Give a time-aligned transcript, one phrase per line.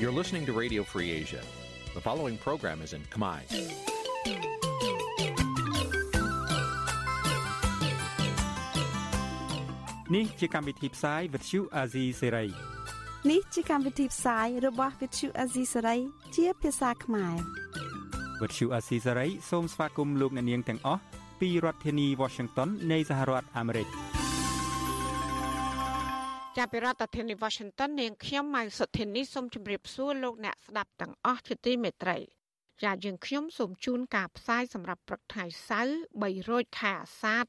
[0.00, 1.42] You're listening to Radio Free Asia.
[1.96, 3.40] The following program is in Khmer.
[10.08, 12.50] Nǐ chi càm bi tiệp xáy vệt chiu a zì sáy.
[13.30, 15.98] នេះជាកម្មវិធីផ្សាយរបស់ Vithu Azisari
[16.36, 17.36] ជាភាសាខ្មែរ
[18.40, 21.02] វត្តឈូអាស៊ីសេរីសូមស្វាគមន៍លោកអ្នកនាងទាំងអស់
[21.40, 23.86] ពីរដ្ឋធានី Washington នៃសហរដ្ឋអាមេរិក
[26.57, 32.17] ចាប់ពីរដ្ឋធានី Washington នាងខ្ញុំម៉ៅសុធានីសូមជម្រាបសួរលោកអ្នកស្ដាប់ទាំងអស់ជាទីមេត្រី
[32.83, 37.45] ចាយើងខ្ញុំសូមជូនការផ្សាយសម្រាប់ព្រឹកថ្ងៃសៅរ៍3រោចខែអាសាឍ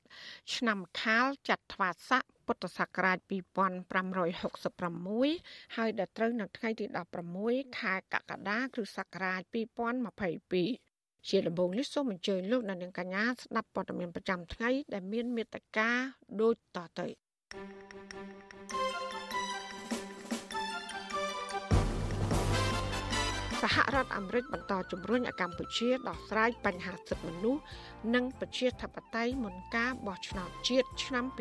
[0.54, 3.18] ឆ្នាំខាលចត្វាស័កពុទ្ធសករាជ
[4.86, 6.86] 2566ហើយដល់ត្រូវនៅថ្ងៃទី
[7.32, 9.40] 16ខែកក្កដាគ្រិស្តសករាជ
[10.52, 15.90] 2022ជាដំបូងនេះសូមអញ្ជើញលោកអ្នកនាងកញ្ញាស្ដាប់ព័ត៌មានប្រចាំថ្ងៃដែលមានមេត្តា
[16.40, 17.06] ដូចតទៅ
[23.62, 27.62] សហរដ្ឋអាមេរិកបន្តជំរុញឲ្យកម្ពុជាដោះស្រាយបញ្ហាសិទ្ធិមនុស្ស
[28.14, 31.36] និងប្រជាធិបតេយ្យមុនការបោះឆ្នោតជាតិឆ្នាំ2023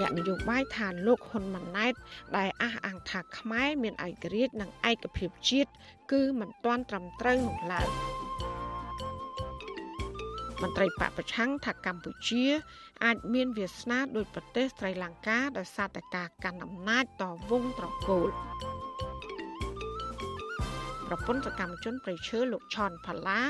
[0.00, 1.94] អ្នកនយោបាយថាលោកហ៊ុនម៉ាណែត
[2.36, 5.70] ដែលអះអាងថាខ្មែរមានឯករាជ្យនិងឯកភាពជាតិ
[6.12, 7.88] គឺមិនទាន់ត្រឹមត្រូវនោះឡើយ
[10.62, 12.44] មន្ត្រីបពប្រឆាំងថាកម្ពុជា
[13.04, 18.28] អាចមានវាសនាដោយប្រទេសស្រីលង្កាដោយសារតែការកាន់អំណាចតវងត្រកូល
[21.06, 23.40] ប្រពន្ធសកម្មជនប្រៃឈើលោកឆនផល្លា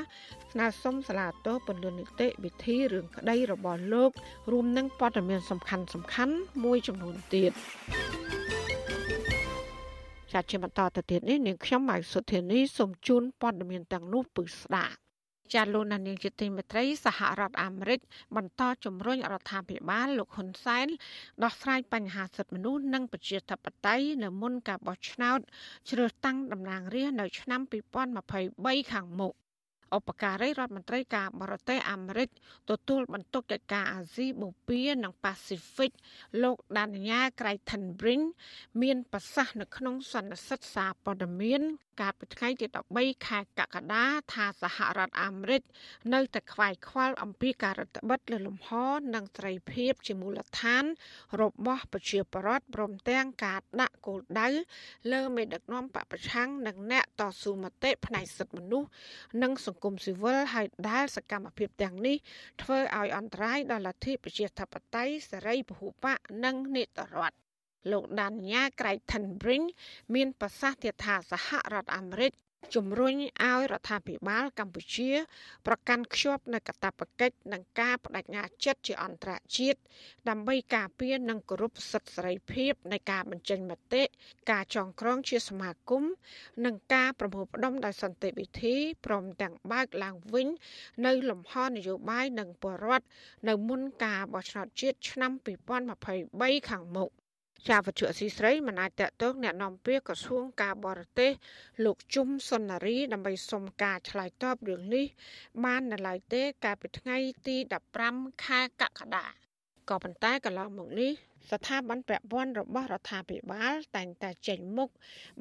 [0.52, 4.10] ស្នើសុំសាលាតោពន្យល់នីតិវិធីរឿងក្តីរបស់លោក
[4.52, 7.52] រួមនឹងព័ត៌មានសំខាន់សំខាន់មួយចំនួនទៀត
[10.32, 15.07] ចាត់ជាបន្តទៅទៀតនេះនាងខ្ញុំម៉ៃសុធានីសូមជូនព័ត៌មានទាំងនោះពឺស្ដាប់
[15.54, 18.00] ចាលោកនានីជាទីមេត្រីសហរដ្ឋអាមេរិក
[18.36, 20.86] បន្តជំរុញរដ្ឋាភិបាលលោកហ៊ុនសែន
[21.42, 25.38] ដោះស្រាយបញ្ហាសិទ្ធិមនុស្សនិងប្រជាធិបតេយ្យនៅមុនការបោះឆ្នោត
[25.90, 27.60] ជ្រើសតាំងតំណាងរាស្ត្រនៅឆ្នាំ
[28.26, 29.34] 2023ខាងមុខ
[29.96, 32.28] ឧបការីរដ្ឋមន្ត្រីការបរទេសអាមេរិក
[32.70, 35.90] ទទួលបន្ទុកកិច្ចការអាស៊ីបូព៌ានិងប៉ាស៊ីហ្វិក
[36.42, 38.20] លោកដានញ៉ាក្រៃថិនព្រីង
[38.82, 41.62] មានប្រសាសន៍នៅក្នុងសន្និសីទសារព័ត៌មាន
[42.00, 42.66] កាលពីថ្ងៃទី
[42.96, 45.62] 13ខែកក្កដាថាសហរដ្ឋអាមេរិក
[46.14, 48.70] នៅតែខ្វាយខ្វល់អំពីការរដ្ឋបិទលើលំហ
[49.14, 50.84] និងសេរីភាពជាមូលដ្ឋាន
[51.42, 54.48] របស់ប្រជាពលរដ្ឋព្រមទាំងការដាក់គោលដៅ
[55.12, 58.88] លើមេដឹកនាំបពប្រឆាំងនិងអ្នកតស៊ូមតិផ្នែកសិទ្ធិមនុស្ស
[59.42, 62.16] និងសង្គមស៊ីវិលហើយដែលសកម្មភាពទាំងនេះ
[62.62, 67.47] ធ្វើឲ្យអន្តរាយដល់លទ្ធិប្រជាធិបតេយ្យសេរីពហុបកនិងនីតិរដ្ឋ
[67.90, 69.62] លោកដានញ៉ាក្រៃថិនព្រីង
[70.14, 72.32] មានប្រសាសន៍ទៀតថាសហរដ្ឋអាមេរិក
[72.74, 75.10] ជំរុញឲ្យរដ្ឋាភិបាលកម្ពុជា
[75.66, 79.78] ប្រកាន់ខ្ជាប់នូវកាតព្វកិច្ចនិងការបដិញ្ញាចិត្តជាអន្តរជាតិ
[80.28, 84.02] ដើម្បីការពារនិងគោរពសិទ្ធិសេរីភាពនៃការបញ្ចេញមតិ
[84.50, 86.04] ការចងក្រងជាសមាគម
[86.64, 88.74] និងការប្រមូលផ្ដុំដោយសន្តិវិធី
[89.06, 90.48] ព្រមទាំងបើកឡើងវិញ
[91.06, 93.06] នៅលំហនយោបាយនិងបរដ្ឋ
[93.48, 95.32] នៅមុនការបោះឆ្នោតជាតិឆ្នាំ
[96.00, 97.10] 2023ខាងមុខ
[97.67, 101.31] ជាវត្ថុអសីស្រីមិនអាចតកតងแนะនាំពាក្យក្រសួងការបរទេស
[101.85, 105.05] លោកជុំសុនារីដើម្បីសុំការឆ្លើយតបរឿងនេះ
[105.63, 107.17] បាននៅឡើយទេកាលពីថ្ងៃ
[107.47, 107.55] ទី
[107.99, 109.25] 15ខែកក្កដា
[109.89, 111.11] ក៏ប៉ុន្តែកន្លងមកនេះ
[111.51, 114.89] ស្ថាប័នពាក់ព័ន្ធរបស់រដ្ឋាភិបាលតែងតែចេញមុខ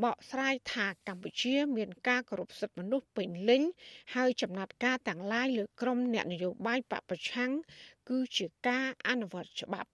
[0.02, 3.62] បកស្រាយថាកម្ពុជា មានការគោរពសិទ្ធិមនុស្សពេញលេញ
[4.14, 7.50] ហើយចំណាត់ការទាំងឡាយលើក្រមអ្នកនយោបាយបពប្រឆាំង
[8.08, 9.90] គឺជាការអនុវត្តច្បាប់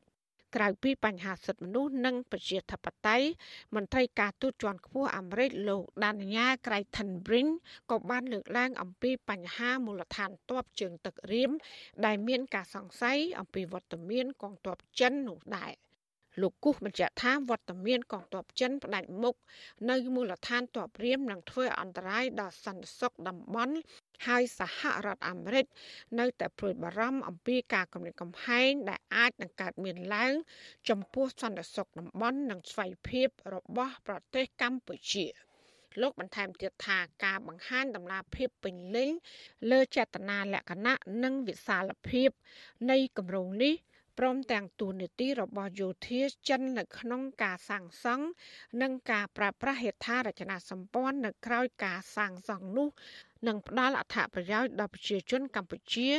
[0.56, 3.28] ក្រៅពីបញ្ហាសិទ្ធិមនុស្សនិងប្រជាធិបតេយ្យ
[3.76, 7.48] មន្ត្រីការទូតជាន់ខ្ពស់អាមេរិកលោកដានញ៉ាក្រៃថិនព្រីង
[7.92, 11.52] ក៏បានលើកឡើងអំពីបញ្ហាមូលដ្ឋានទ័ពជើងទឹករៀម
[12.06, 15.74] ដែលមានការសង្ស័យអំពីវត្តមានកងទ័ពចិននោះដែរ
[16.42, 19.36] លោកគូសបញ្ជាក់ថាវត្តមានកងទ័ពចិនផ្ដាច់មុខ
[19.90, 23.76] នៅមូលដ្ឋានទ័ពរៀមនឹងធ្វើអន្តរាយដល់សន្តិសុខតំបន់
[24.26, 25.66] ហើយសហរដ្ឋអាមេរិក
[26.20, 30.34] នៅតែព្រួយបារម្ភអំពីការគំរាមកំហែងដែលអាចនឹងកើតមានឡើង
[30.90, 35.28] ចំពោះសន្តិសុខតំបន់និងស្វ័យភាពរបស់ប្រទេសកម្ពុជា
[36.02, 39.12] លោកបន្ថែមទៀតថាការបង្ហាញដំណាភាពពេញលេញ
[39.72, 42.30] លើចេតនាលក្ខណៈនិងវិសាលភាព
[42.92, 43.76] នៃគម្រោងនេះ
[44.20, 48.26] ព្រមទាំងទូនីតិរបស់យោធាចិននៅក្នុងការសាងសង់
[48.82, 52.88] និងការប្រើប្រាស់ហេដ្ឋារចនាសម្ព័ន្ធនៅក្រៅការសាងសង់នោះ
[53.48, 56.10] នឹងផ្ដល់អត្ថប្រយោជន៍ដល់ប្រជាជនកម្ពុជា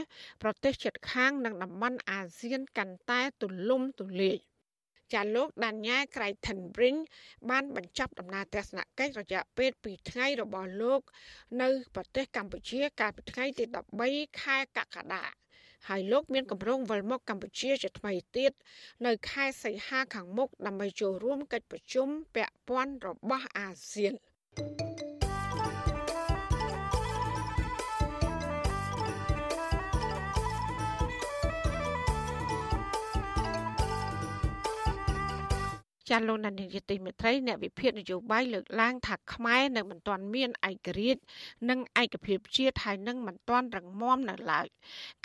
[0.43, 4.39] ប្រទេសជិតខាងនិងតំបន់អាស៊ានកាន់តែទូលំទូលាយ
[5.13, 6.97] ចាលោកដានញ៉ាក្រៃថិនព្រីង
[7.51, 11.01] បានបញ្ចប់ដំណើរទស្សនកិច្ចរយៈពេល2ថ្ងៃរបស់លោក
[11.63, 13.65] នៅប្រទេសកម្ពុជាកាលពីថ្ងៃទី
[14.03, 15.25] 13ខែកក្កដា
[15.89, 18.53] ហើយលោកមានកម្រងវិលមកកម្ពុជាជាថ្មីទៀត
[19.07, 24.15] នៅខែសីហាខាងមុខដើម្បីចូលរួមកិច្ចប្រជុំពាក់ព័ន្ធរបស់អាស៊ាន
[24.57, 25.14] thank you
[36.09, 41.21] ចាលោកនាយកទីមេត្រីអ្នកវិភាគនយោបាយលើកឡើងថាខ្មែរនៅមិនទាន់មានឯករាជ្យ
[41.69, 44.67] និងឯកភាពជាតិហើយនឹងមិនទាន់រឹងមាំនៅឡើយ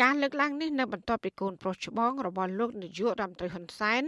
[0.01, 4.03] ការលើកឡើងនេះនៅបន្ទាប់ពីកូនប្រុសច្បងរបស់លោកនាយករដ្ឋមន្ត្រីហ៊ុនសែន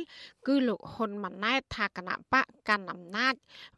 [0.48, 3.34] គឺលោកហ៊ុនម៉ាណែតថាគណៈបកកាន់អំណាច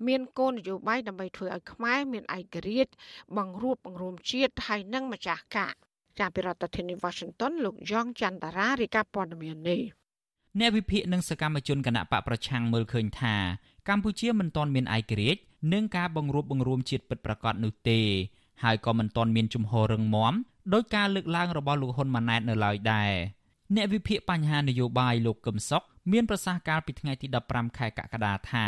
[0.08, 2.92] មានគោលនយោបាយដើម្បីធ្វើឲ្យខ្មែរមានឯករាជ្យ
[3.38, 5.74] បង្រួបបង្រួមជាតិហើយនឹងម្ចាស់ការ
[6.20, 10.03] ចាប់ពីរដ្ឋធានី Washington លោកយ៉ងច័ន្ទរារាយការណ៍ព័ត៌មាននេះ
[10.60, 13.36] អ្នកវិភាគនិងសកម្មជនគណៈបកប្រឆាំងមើលឃើញថា
[13.90, 15.42] កម្ពុជាមិនទាន់មានឯករាជ្យ
[15.74, 18.00] និងការបង្រួបបង្រួមជាតិពិតប្រាកដនោះទេ
[18.64, 20.34] ហើយក៏មិនទាន់មានជំហររឹងមាំ
[20.74, 23.12] ដោយការលើកឡើងរបស់លោកហ៊ុនម៉ាណែតនៅឡើយដែរ
[23.76, 28.66] អ្នកវិភាគបញ្ហានយោបាយលោកកឹមសុខមានប្រសាសន៍កាលពីថ្ងៃទី15ខែកក្កដាថា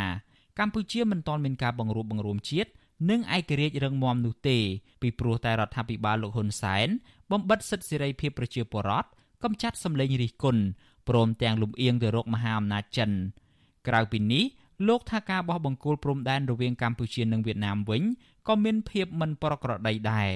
[0.59, 2.69] កម្ពុជាមិនទាន់មានការបង្រួបបង្រួមជាតិ
[3.09, 4.57] និងឯករាជ្យរឹងមាំនោះទេ
[5.01, 6.87] ពីព្រោះតែរដ្ឋាភិបាលលោកហ៊ុនសែន
[7.31, 9.09] បំបិតសិទ្ធិសេរីភាពប្រជាពលរដ្ឋ
[9.43, 10.63] កំចាត់សម្លេងរិះគន់
[11.09, 13.11] ព្រមទាំងលំអៀងទៅរកមហាអំណាចចិន
[13.87, 14.43] ក្រៅពីនេះ
[14.87, 18.01] លោកថាការបោះបង្គោលព្រំដែនរវាងកម្ពុជានិងវៀតណាមវិញ
[18.47, 20.29] ក៏មានភាពមិនប្រក្រតីដែរ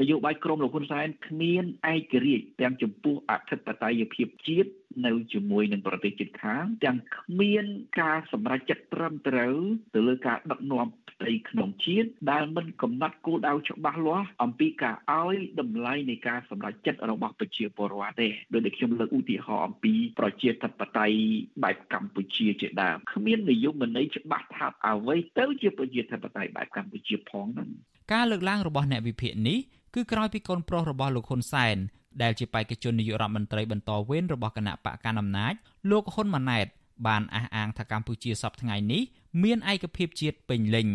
[0.00, 4.70] នយោបាយក្រមលោកហ៊ុនសែនគ្មានឯករាជ្យទាំងចំពោះអធិបតេយ្យភាពជាតិ
[5.06, 7.64] នៅជាមួយនឹងប្រទេសជិតខាងទាំងគ្មាន
[8.00, 9.56] ការសម្រេចចិត្តត្រឹមត្រូវ
[9.94, 21.16] ទៅលើការដឹកនាំ ផ្ទៃក្នុងជាតិដែលមិនកំណត់គោលដៅច្បាស់លាស់អំពីការឲ្យតម្លៃនៃការសម្រេចចិត្តរបស់ប្រជាពលរដ្ឋទេដោយដែលខ្ញុំលើកឧទាហរណ៍អំពីប្រជាធិបតេយ្យ
[21.64, 27.68] បែបកម្ពុជាជាដើមគ្មាននិយមន័យច្បាស់ថាអ្វីទៅជាប្រជាធិបតេយ្យបែបកម្ពុជាផងហ្នឹង
[28.12, 29.58] ការលើកឡើងរបស់អ្នកវិភាគនេះ
[29.94, 31.76] គឺក្រោយពីកូនប្រុសរបស់លោកហ៊ុនសែន
[32.22, 35.54] ដែលជាបេក្ខជននាយករដ្ឋមន្ត្រីបន្តវេនរបស់គណៈបកកណ្ដាលអំណាច
[35.90, 36.66] លោកហ៊ុនម៉ាណែត
[37.06, 39.02] បានអះអាងថាកម្ពុជាសពថ្ងៃនេះ
[39.42, 40.88] មានឯកភាពជាតិពេញលេញ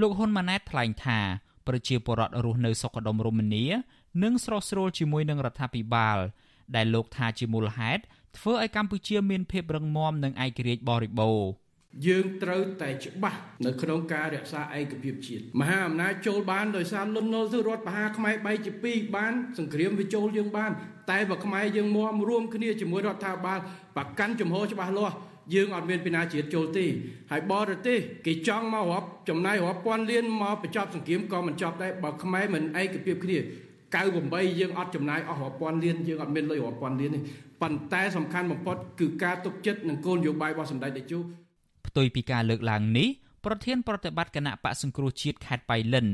[0.00, 1.18] លោកហ៊ុនម៉ាណែតថ្លែងថា
[1.66, 3.64] ប្រជាពលរដ្ឋរស់នៅសុខដុមរមនា
[4.22, 6.18] និងស្រស់ស្រួលជាមួយនឹងរដ្ឋាភិបាល
[6.76, 8.02] ដែលលោកថាជាមូលហេតុ
[8.36, 11.50] ធ្វើឲ្យកម្ពុជាមានភាពរឹងមាំនិងឯករាជ្យបរិបូរណ៍
[12.06, 20.70] យើងត្រូវតែច្បាស់នៅក្នុងការរក្សាឯកភាពជាតិមហាអំណាចចូលបានដោយសារលន់នល់ទៅរដ្ឋបហាខ្មែរបែកជាពីរបានសង្គ្រាមវាចូលយើងបាន
[21.10, 23.58] តែបើខ្មែរយើងមមរួមគ្នាជាមួយរដ្ឋាភិបាល
[23.96, 25.16] ប្រកាន់ជំហរច្បាស់លាស់
[25.54, 26.84] យើងអត់មានពីណាជាតិចូលទេ
[27.30, 33.38] ហើយបរទេសគេចង់មករាប់ចំណាយរាប់ពាន់លានមកបញ្ចប់សង្គ្រាមក៏មិនចប់ដែរបើខ្មែរមិនឯកភាពគ្នា
[33.94, 37.20] 98យើងអត់ចំណាយអស់រាប់ពាន់លានយើងអត់មានលុយរាប់ពាន់លានទេ
[37.62, 41.18] ប៉ុន្តែសំខាន់បំផុតគឺការទុកចិត្តនិងគោលនយោបាយរបស់សម្ដេចតេជោ
[41.86, 43.08] ផ្ទុយពីការលើកឡើងនេះ
[43.44, 46.06] ប្រធានប្រតិបត្តិគណៈបកសង្គ្រោះជាតិខេត្តបៃលិន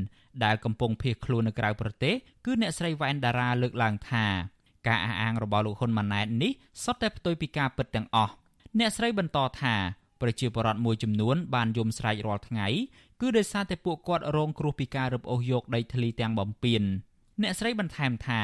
[0.43, 2.13] ដែលកំពុងភៀសខ្លួននៅក្រៅប្រទេស
[2.45, 4.25] គឺអ្នកស្រីវ៉ែនដារ៉ាលើកឡើងថា
[4.87, 6.51] ការអះអាងរបស់លោកហ៊ុនម៉ាណែតនេះ
[6.83, 8.33] សុទ្ធតែផ្ទុយពីការពិតទាំងអស់
[8.79, 9.75] អ្នកស្រីបន្តថា
[10.21, 12.67] ប្រជាពលរដ្ឋមួយចំនួនបានយំស្រែករាល់ថ្ងៃ
[13.21, 16.83] គឺដោយសារតែពួកគាត់រងគ្រោះពីការរឹបអូសយកដីធ្លីទាំងបំពេញ
[17.41, 18.41] អ្នកស្រីបន្ថែមថា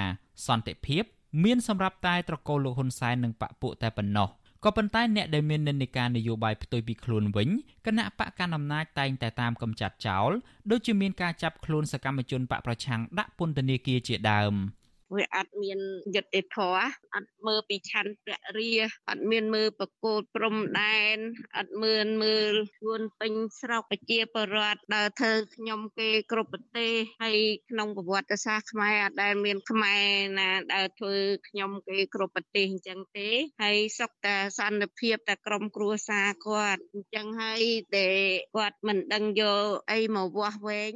[0.48, 1.04] សន្តិភាព
[1.44, 4.30] មានសម្រាប់តែត្រកូលលោកហ៊ុនសែននិងបពពួកតែប៉ុណ្ណោះ
[4.64, 7.50] ក៏ប៉ុន្តែអ្នកដែលមាននិន្នាការនយោបាយផ្ទុយពីខ្លួនវិញ
[7.86, 10.32] គណៈបកកណ្ដាលអំណាចតែងតែតាមកំចាត់ចោល
[10.72, 14.54] ដូចជាមានការចាប់ខ្លួនសកម្មជនបកប្រឆាំងដាក់ពន្ធនាគារជាដើម។
[15.16, 15.80] វាអត់មាន
[16.16, 18.72] យុត្តិធម៌អត់មើលពីឆន្ទៈរា
[19.10, 21.18] អត់មានមើលប្រកូតព្រំដែន
[21.58, 27.38] អត់មើលមើលខ្លួនពេញស្រុកប្រជាពលរដ្ឋដើរធ្វើខ្ញុំគេគ្រប់ប្រទេសហើយ
[27.70, 30.06] ក្នុងប្រវត្តិសាស្ត្រខ្មែរអត់ដែលមានខ្មែរ
[30.40, 31.16] ណាដើរធ្វើ
[31.48, 33.30] ខ្ញុំគេគ្រប់ប្រទេសអញ្ចឹងទេ
[33.62, 37.62] ហើយសុខតែសន្តិភាពតែក្រុមគ្រួសារគាត់អញ្ចឹងហើយ
[37.98, 38.18] ដែល
[38.56, 40.94] គាត់មិនដឹងយកអីមកវាស់វែង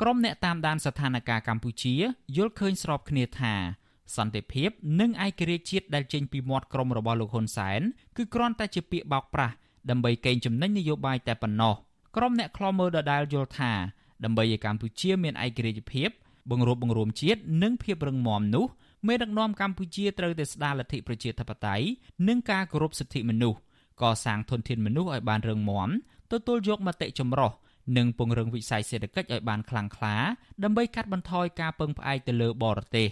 [0.00, 1.94] ក្រុមអ្នកតាមដានស្ថានភាពកម្ពុជា
[2.36, 3.54] យល់ឃើញស្របគ្នាថា
[4.16, 4.70] សន្តិភាព
[5.00, 7.80] និងឯករាជ្យជាតិដែលចេញពីមាត់ក្រុមរបស់លោកហ៊ុនសែន
[8.16, 9.54] គឺគ្រាន់តែជាពាក្យបោកប្រាស់
[9.90, 11.74] ដើម្បីកេងចំណេញនយោបាយតែប៉ុណ្ណោះ
[12.16, 13.72] ក្រុមអ្នកខ្លាំមើលដដែលយល់ថា
[14.24, 16.10] ដើម្បីឲ្យកម្ពុជាមានឯករាជ្យភាព
[16.50, 18.66] បង្រួបបង្រួមជាតិនិងភាពរឹងមាំនោះ
[19.06, 21.84] មេដឹកនាំកម្ពុជាត្រូវតែស្ដារលទ្ធិប្រជាធិបតេយ្យ
[22.28, 23.58] និងការគោរពសិទ្ធិមនុស្ស
[24.02, 25.88] កសាងធនធានមនុស្សឲ្យបានរឹងមាំ
[26.32, 27.50] ទទួលយកមតិចម្រុះ
[27.96, 30.16] និងពង្រឹងវិស័យសេដ្ឋកិច្ចឲ្យបានខ្លាំងក្លា
[30.64, 33.08] ដើម្បីកាត់បន្ថយការពឹងផ្អែកទៅលើបរទេស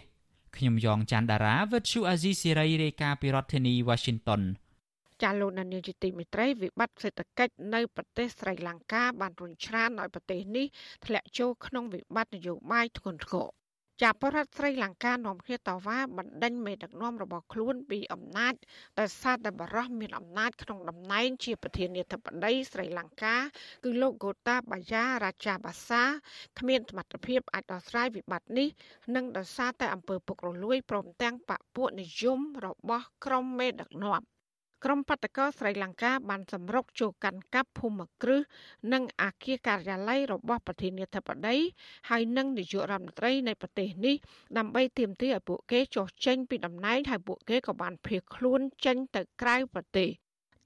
[0.57, 4.43] ខ្ញុំយ៉ងច័ន្ទដារាវិទ្យុអាស៊ីសេរីរាយការណ៍ពីរដ្ឋធានី Washington
[5.23, 10.67] ចាលោកនាយកទីមេត្រីវិបត្តិសេដ្ឋកិច្ចនៅប្រទេសស្រីលង្កាបានរុញច្រានឲ្យប្រទេសនេះ
[11.07, 13.49] ធ្លាក់ចូលក្នុងវិបត្តិនយោបាយធ្ងន់ធ្ងរ
[14.05, 18.55] ចាប់បរដ្ឋស្រីលង្កានាំគ្នាតវ៉ាបណ្ដេញមេដឹកនាំរបស់ខ្លួនពីអំណាច
[18.99, 23.37] ដោយសារតែបរិះមានអំណាចក្នុងតំណែងជាប្រធានាធិបតីស្រីលង្កា
[23.85, 26.03] គឺលោកកូតាបាយ៉ារាជាបាសា
[26.59, 28.69] គ្មានសមត្ថភាពអាចដោះស្រាយវិបត្តិនេះ
[29.15, 34.23] និងដោយសារតែអំពើពុករលួយព្រមទាំងបពពួកនិយមរបស់ក្រុមមេដឹកនាំ
[34.85, 38.41] ក្រុមបដកស្រីលង្កាបានសម្រុកចូលកាន់កាប់ភូមិគ្រឹះ
[38.93, 41.57] និងអគារការិយាល័យរបស់ប្រធានាធិបតី
[42.11, 44.17] ហើយនិងនាយករដ្ឋមន្ត្រីនៃប្រទេសនេះ
[44.59, 50.11] ដើម្បីទាមទារឲ្យពួកគេចុះចេញពីតំណែងហើយពួកគេក៏បានភៀសខ្លួនចេញទៅក្រៅប្រទេស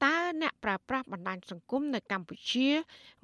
[0.05, 2.69] តើអ្នកប្រើប្រាស់បណ្ដាញសង្គមនៅកម្ពុជា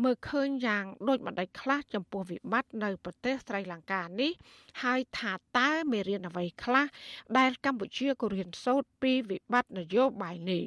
[0.03, 4.33] មើលឃើញយ៉ាងដូចម្ដេចខ្លះចំពោះវិបត្តិនៅប្រទេសស្រីលង្កានេះ
[4.83, 6.87] ហើយថាតើមេរៀនអ្វីខ្លះ
[7.39, 10.65] ដែលកម្ពុជាក៏រៀនសូត្រពីវិបត្តិនយោបាយនេះ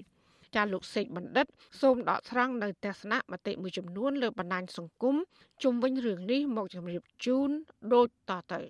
[0.56, 1.46] ចាលោកសេកបណ្ឌិត
[1.82, 5.16] សូមដកស្រង់នៅទស្សនៈមតិមួយចំនួនលើបណ្ដាញសង្គម
[5.64, 7.50] ជុំវិញរឿងនេះមកជម្រាបជូន
[7.94, 8.62] ដូចតទៅ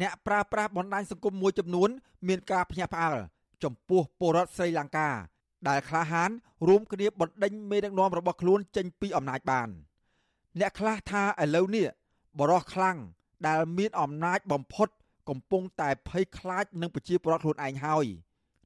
[0.00, 1.88] អ្នកប្រើប្រាស់បណ្ដាញសង្គមមួយចំនួន
[2.28, 3.18] មានការភ្ញាក់ផ្អើល
[3.64, 5.08] ចំពោះពលរដ្ឋស្រីលង្កា
[5.68, 6.30] ដែលក្លាហាន
[6.68, 9.68] រួមគ្នាបណ្ដេញមេដឹកនាំរបស់ខ្លួនចេញពីអំណាចបាន
[10.60, 11.86] អ្នកខ្លះថាឥឡូវនេះ
[12.38, 12.96] បរោះខ្លាំង
[13.46, 14.88] ដែលមានអំណាចបំផុត
[15.28, 18.06] កំពុងតែភ័យខ្លាចនឹងប្រជាពលរដ្ឋខ្លួនឯងហើយ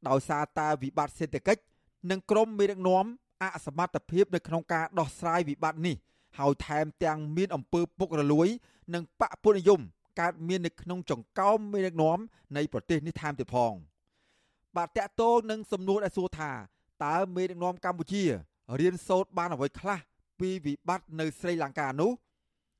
[0.09, 1.63] ដោយសារតែវិបត្តិសេដ្ឋកិច្ច
[2.11, 3.05] និងក្រមមេដឹកនាំ
[3.43, 5.97] អសមត្ថភាពនៅក្នុងការដោះស្រាយវិបត្តិនេះ
[6.39, 8.49] ហើយថែមទាំងមានអំពើពុករលួយ
[8.95, 9.81] និងបកពុនិយម
[10.21, 12.19] កើតមាននៅក្នុងចង្កោមមេដឹកនាំ
[12.57, 13.73] នៃប្រទេសនេះថែមទៀតផង
[14.77, 16.51] បាទតកតងនឹងសំណួរដែលសួរថា
[17.05, 18.25] តើមេដឹកនាំកម្ពុជា
[18.81, 19.99] រៀនសូត្របានអ្វីខ្លះ
[20.41, 22.11] ពីវិបត្តិនៅស្រីលង្កានោះ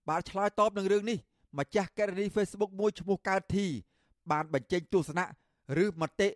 [0.09, 1.19] បាទឆ្លើយតបនឹងរឿងនេះ
[1.59, 3.67] ម្ចាស់កេរនី Facebook មួយឈ្មោះកើតធី
[4.31, 5.27] បានបញ្ចេញទស្សនៈ
[5.85, 6.29] ឬមតិ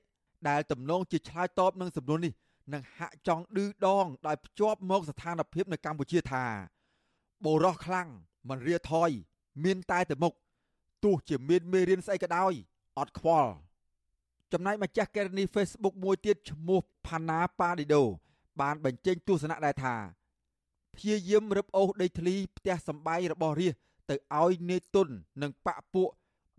[0.49, 2.33] ដែលទំនងជាឆ្លើយតបនឹងសំណួរនេះ
[2.73, 6.45] និងហាក់ចង់ឌឺដងដោយភ្ជាប់មកស្ថានភាពនៅកម្ពុជាថា
[7.45, 8.09] បូរោះខ្លាំង
[8.49, 9.11] មិនរាថយ
[9.65, 10.33] មានតែទៅមុខ
[11.05, 12.53] ទោះជាមានមេរៀនស្អីក៏ដោយ
[12.99, 13.51] អត់ខ្វល់
[14.53, 18.03] ចំណែកម្ចាស់កេរនី Facebook មួយទៀតឈ្មោះផាណាប៉ាឌីដូ
[18.61, 19.95] បានបញ្ចេញទស្សនៈដែរថា
[20.95, 23.75] ព្យាយាមរឹបអូសដីធ្លីផ្ទះសម្បែងរបស់រាជ
[24.11, 25.09] ទៅឲ្យនេតុន
[25.43, 26.09] និងបពពួក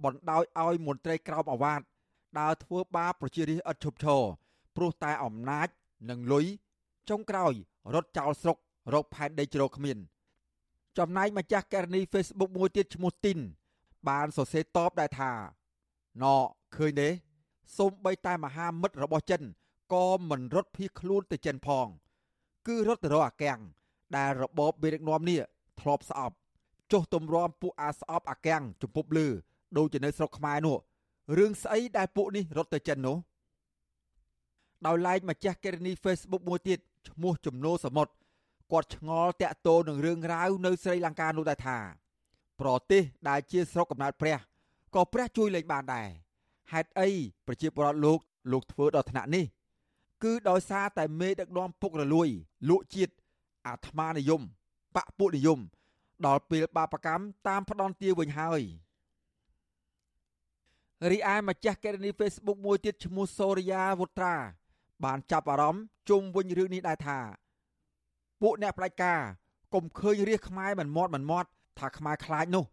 [0.03, 1.81] បណ្ដោយឲ្យមន្ត្រីក្រមអាវ៉ាត
[2.39, 4.23] ដើរធ្វើបាបប្រជារាស្ត្រឥតឈប់ឈរ
[4.75, 5.67] ព្រោះតែអំណាច
[6.09, 6.45] និងលុយ
[7.09, 7.53] ចុងក្រោយ
[7.93, 8.57] រត់ចោលស្រុក
[8.93, 9.97] រកផែនដីជ្រោគ្មាន
[10.97, 13.39] ចំណែកម្ចាស់ករណី Facebook មួយទៀតឈ្មោះទីន
[14.09, 15.31] បានសរសេរតបដែរថា
[16.23, 16.25] ណ
[16.75, 17.09] ឃើញទេ
[17.77, 19.41] សូមបីតែមហាមិត្តរបស់ចិន
[19.93, 21.87] ក៏មិនរត់ភៀសខ្លួនទៅចិនផង
[22.67, 23.59] គឺរត់ទៅរកអាកាំង
[24.17, 25.39] ដែលរបបមេដឹកនាំនេះ
[25.79, 26.35] ធ្លាប់ស្អប់
[26.91, 29.27] ចុះទម្រាំពួកអាស្អប់អាកាំងជំពប់លឺ
[29.77, 30.77] ដូចជានៅស្រុកខ្មែរនោះ
[31.37, 33.17] រឿងស្អីដែលពួកនេះរត់ទៅចិននោះ
[34.87, 38.13] ដោយឡែកម្ចាស់កេរនី Facebook មួយទៀតឈ្មោះចំនួនសមុទ្រ
[38.71, 41.77] គាត់ឆ្ងល់តាក់ទោនឹងរឿងរ៉ាវនៅស្រីលង្កានោះដែរថា
[42.59, 44.37] ប្រទេសដែលជាស្រុកកំណើតព្រះ
[44.95, 46.07] ក៏ព្រះជួយលេងបានដែរ
[46.71, 47.09] ហេតុអី
[47.47, 48.19] ប្រជាពលរដ្ឋលោក
[48.51, 49.45] លោកធ្វើដល់ថ្នាក់នេះ
[50.23, 52.27] គឺដោយសារតែមេដឹកនាំពុករលួយ
[52.69, 53.13] លក់ជាតិ
[53.67, 54.41] អាត្មានិយម
[54.95, 55.59] បពពួកនិយម
[56.25, 58.61] ដល់ពេលបាបកម្មតាមផ្ដន់ទាវិញហើយ
[61.11, 64.35] រីឯម្ចាស់កេរនី Facebook មួយទៀតឈ្មោះសូរិយាវុត្រា
[65.05, 67.19] បានចាប់អារម្មណ៍ជុំវិញរឿងនេះដែរថា
[68.41, 69.19] ពួកអ្នកផ្ដាច់ការ
[69.73, 72.65] កុំឃើញរាជខ្មែរមិនមាត់មិនមាត់ថាខ្មែរខ្លាចនោះ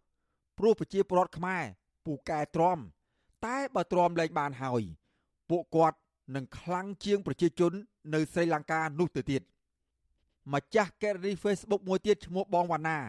[0.57, 1.63] ព្រោះប្រជាពលរដ្ឋខ្មែរ
[2.05, 2.79] ពូកែទ្រាំ
[3.45, 4.83] តែបើទ្រាំលែងបានហើយ
[5.49, 5.97] ពួកគាត់
[6.35, 7.73] នឹងខ្លាំងជាងប្រជាជន
[8.13, 9.41] នៅស្រីលង្កានោះទៅទៀត
[10.53, 12.99] ម្ចាស់កេរី Facebook មួយទៀតឈ្មោះបងវណ្ណា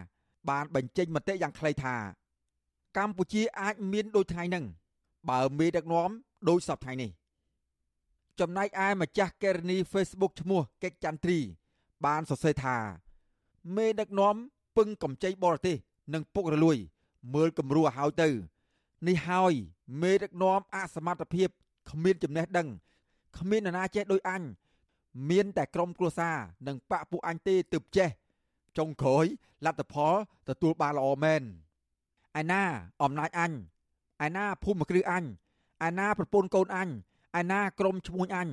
[0.50, 1.96] បានបញ្ចេញមតិយ៉ាងខ្លីថា
[2.96, 4.64] កម្ពុជាអាចមានដូចថ្ងៃហ្នឹង
[5.30, 6.10] បើមេដឹកនាំ
[6.48, 7.10] ដូចសពថ្ងៃនេះ
[8.40, 11.38] ចំណែកឯម្ចាស់កេរនី Facebook ឈ្មោះកេកចន្ទ្រី
[12.04, 12.76] បានសរសេរថា
[13.76, 14.36] មេដឹកនាំ
[14.76, 15.76] ពឹងកំចៃបរទេស
[16.14, 16.76] និងពុករលួយ
[17.34, 18.28] មើលគំរូឲ្យហើយទៅ
[19.08, 19.52] នេះហើយ
[20.02, 21.48] មេដឹកនាំអសមត្ថភាព
[21.90, 22.68] គ្មានចំណេះដឹង
[23.38, 24.42] គ្មាននរណាចេះដោយអញ
[25.30, 28.08] មានតែក្រុមគ្រួសារនិងបាក់ពួកអញទេទើបចេះ
[28.78, 29.24] ចុងក្រោយ
[29.64, 30.14] លទ្ធផល
[30.48, 31.42] ទទួលបានល្អមែន
[32.40, 32.62] ឯណា
[33.02, 33.52] អំណាចអញ
[34.26, 35.24] ឯណាភូមិគ្រឹះអញ
[35.86, 36.88] ឯណាប្រពន្ធកូនអញ
[37.36, 38.48] ឯណាក្រុមឈ្មោះអញ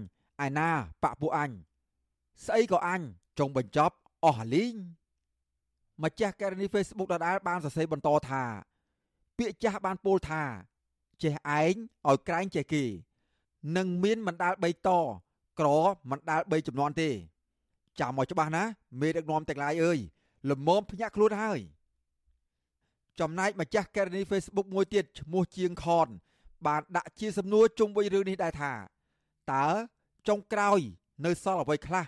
[0.46, 0.70] ឯណា
[1.04, 1.52] បាក់ពួកអញ
[2.46, 3.02] ស្អីក៏អញ
[3.40, 4.76] ចុងបញ្ចប់អស់លីង
[6.04, 8.44] ម្ចាស់ករណី Facebook ដដែលបានសរសេរបន្តថា
[9.38, 10.44] ពាក្យចាស់បានពោលថា
[11.24, 11.74] ចេះឯង
[12.08, 12.84] ឲ្យក្រែងចេះគេ
[13.78, 14.90] នឹងមានមិនដាល់3ត
[15.60, 15.68] ក្រ
[16.10, 17.10] មិនដាល់3ចំនួនទេ
[18.00, 18.64] ចាំមកច្បាស់ណា
[19.02, 20.00] មេដឹកនាំទាំងឡាយអើយ
[20.52, 21.60] ល្មមភ្ញាក់ខ្លួនហើយ
[23.20, 26.08] ចំណែកម្ចាស់ករណី Facebook មួយទៀតឈ្មោះជាងខន
[26.68, 28.74] បានដាក់ជាសំណួរជុំវិញរឿងនេះដែរថា
[29.54, 29.68] តើ
[30.28, 30.80] ចុងក្រោយ
[31.26, 32.06] នៅសល់អ្វីខ្លះ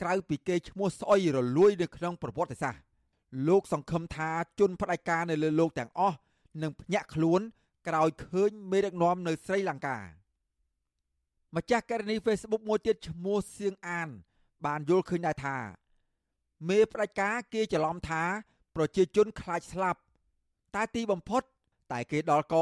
[0.00, 2.82] ក្រៅពីគេឈ្មោះស្អុយរលួយនៅក្នុងប្រវត្តិសាស្ត្រ
[3.48, 4.30] លោកសង្ឃឹមថា
[4.60, 6.16] ជនផ្ដាច់ការនៅលើលោកទាំងអស់
[6.62, 7.40] នឹងភ្ញាក់ខ្លួន
[7.88, 9.98] ក្រោយឃើញមេដឹកនាំនៅស្រីលង្កា
[11.56, 14.08] ម្ចាស់ករណី Facebook មួយទៀតឈ្មោះសៀងអាន
[14.66, 15.56] បានយល់ឃើញដែរថា
[16.68, 18.22] មេផ្ដាច់ការគេច្រឡំថា
[18.76, 20.00] ប្រជាជនខ្លាចស្លាប់
[20.74, 21.42] តែទីបំផុត
[21.92, 22.56] តែគេដល់ក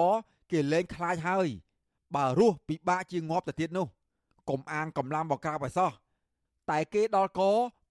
[0.53, 1.49] គេលែងខ្លាចហើយ
[2.17, 3.87] បើរស់ពិបាកជាងាប់ទៅទៀតនោះ
[4.49, 5.91] កុំអាងកម្លាំងបកក្រាបឲ្យសោះ
[6.71, 7.43] តែគេដល់ក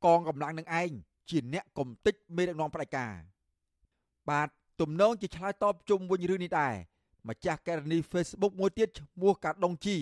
[0.06, 0.92] កងកម្លាំងនឹងឯង
[1.30, 3.14] ជាអ្នកកុំតិចមេដឹកនាំផ្ដាច់ការ
[4.30, 4.48] បាទ
[4.82, 6.76] ទំនងជាឆ្លើយតបជុំវិញរឿងនេះដែរ
[7.30, 9.98] ម្ចាស់ករណី Facebook មួយទៀតឈ្មោះកាដុងជី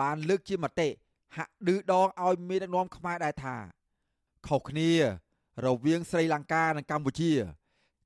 [0.00, 0.88] បានលើកជាមតិ
[1.36, 3.56] ហាក់ឌឺដងឲ្យមេដឹកនាំខ្មែរដែរថា
[4.48, 4.92] ខុសគ្នា
[5.64, 7.32] រវាងស្រីលង្កានិងកម្ពុជា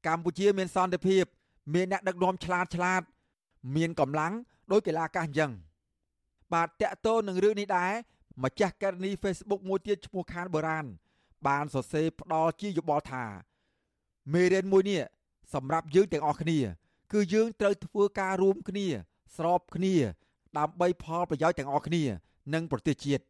[0.06, 1.24] កម្ពុជាមានសន្តិភាព
[1.74, 3.02] មានអ្នកដឹកនាំឆ្លាតឆ្លាត
[3.76, 4.32] មានកម្លាំង
[4.72, 5.52] ដោយកីឡាកាសអញ្ចឹង
[6.52, 7.92] បាទតកតោនឹងរឿងនេះដែរ
[8.44, 10.86] ម្ចាស់ករណី Facebook មួយទៀតឈ្មោះខានបូរាណ
[11.46, 13.24] បានសរសេរផ្ដល់ជាយោបល់ថា
[14.32, 15.02] មេរៀនមួយនេះ
[15.54, 16.58] សម្រាប់យើងទាំងអស់គ្នា
[17.12, 18.86] គឺយើងត្រូវធ្វើការរួមគ្នា
[19.36, 19.94] ស្របគ្នា
[20.58, 22.02] ដើម្បីផលប្រយោជន៍ទាំងអស់គ្នា
[22.54, 23.24] និងប្រទេសជាតិ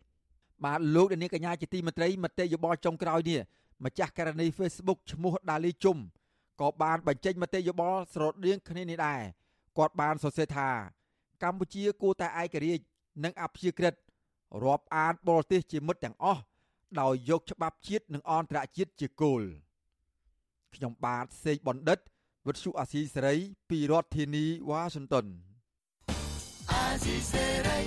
[0.64, 3.40] បាទលោកនាងកញ្ញាជាទីមេត្រីមតិយោបល់ចុងក្រោយនេះ
[3.84, 5.98] ម្ចាស់ករណី Facebook ឈ្មោះដាលីជុំ
[6.60, 9.20] ក៏បានបញ្ចេញមតិយោបល់ស្រដៀងគ្នានេះដែរ
[9.78, 10.70] គាត់បានសរសេរថា
[11.42, 12.84] កម្ពុជាគួរតែឯករាជ្យ
[13.24, 13.94] និងអព្យាក្រឹត
[14.64, 16.42] រាប់អានបរទេសជាមិត្តទាំងអស់
[17.00, 19.42] ដោយយកច្បាប់ជាតិនិងអន្តរជាតិជាគោល
[20.74, 21.98] ខ្ញុំបាទសេកបណ្ឌិត
[22.46, 23.34] វិទ្យុអាស៊ីសេរី
[23.70, 25.26] ពីរដ្ឋធានីវ៉ាស៊ីនតោន
[26.72, 27.80] អាស៊ីសេរី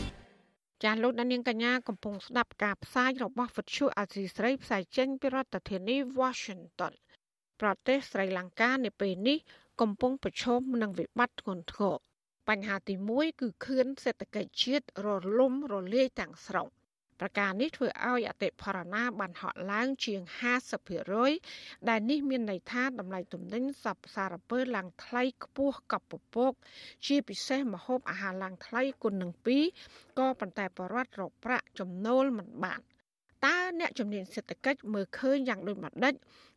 [0.83, 6.93] ចាលោកនាងកញ្ញាកំពុងស្ដាប់ការផ្សាយរបស់វិទ្យុអាស៊ីសេរីផ្សាយចេញពីរដ្ឋធានី Washington
[7.61, 9.37] ប្រទេសស្រីលង្កានៅពេលនេះ
[9.81, 11.97] កំពុងប្រឈមនឹងវិបត្តិធ្ងន់ធ្ងរ
[12.49, 15.07] បញ្ហាទី1គឺខឿនសេដ្ឋកិច្ចជាតិរ
[15.39, 16.67] លំរលាយទាំងស្រុង
[17.19, 20.21] ប្រការនេះធ្វើឲ្យអតិផរណាបានហក់ឡើងជាង
[21.05, 26.53] 50%ដែលនេះមានន័យថាតម្លៃទំនិញសពសារពើឡើងថ្លៃខ្ពស់កប់ពពក
[27.07, 29.31] ជាពិសេសម្ហូបអាហារឡើងថ្លៃគុណនឹង
[29.75, 32.81] 2ក៏ប៉ុន្តែបរដ្ឋរកប្រាក់ចំណូលមិនបាន
[33.45, 36.13] តើអ្នកជំនាញសេដ្ឋកិច្ចមើលឃើញយ៉ាងដូចម្ដេច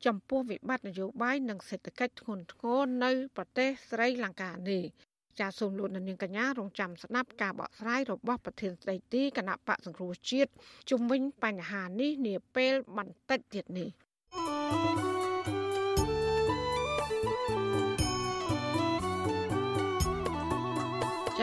[0.06, 4.84] ចំពោះវិបត្តិនយោបាយនិងសេដ្ឋកិច្ចធ្ងន់ធ្ងរនៅប្រទេសស្រីលង្កានេះ
[5.40, 10.50] ចាសសូមលោកនាងកញ្ញារងចាំស្ដាប់ការបកស្រាយរបស់ប្រធានស្ដីទីគណៈបកសង្គ្រោះជាតិ
[10.90, 13.88] ជំវិញបញ្ហានេះនាពេលបន្តិចទៀតនេះ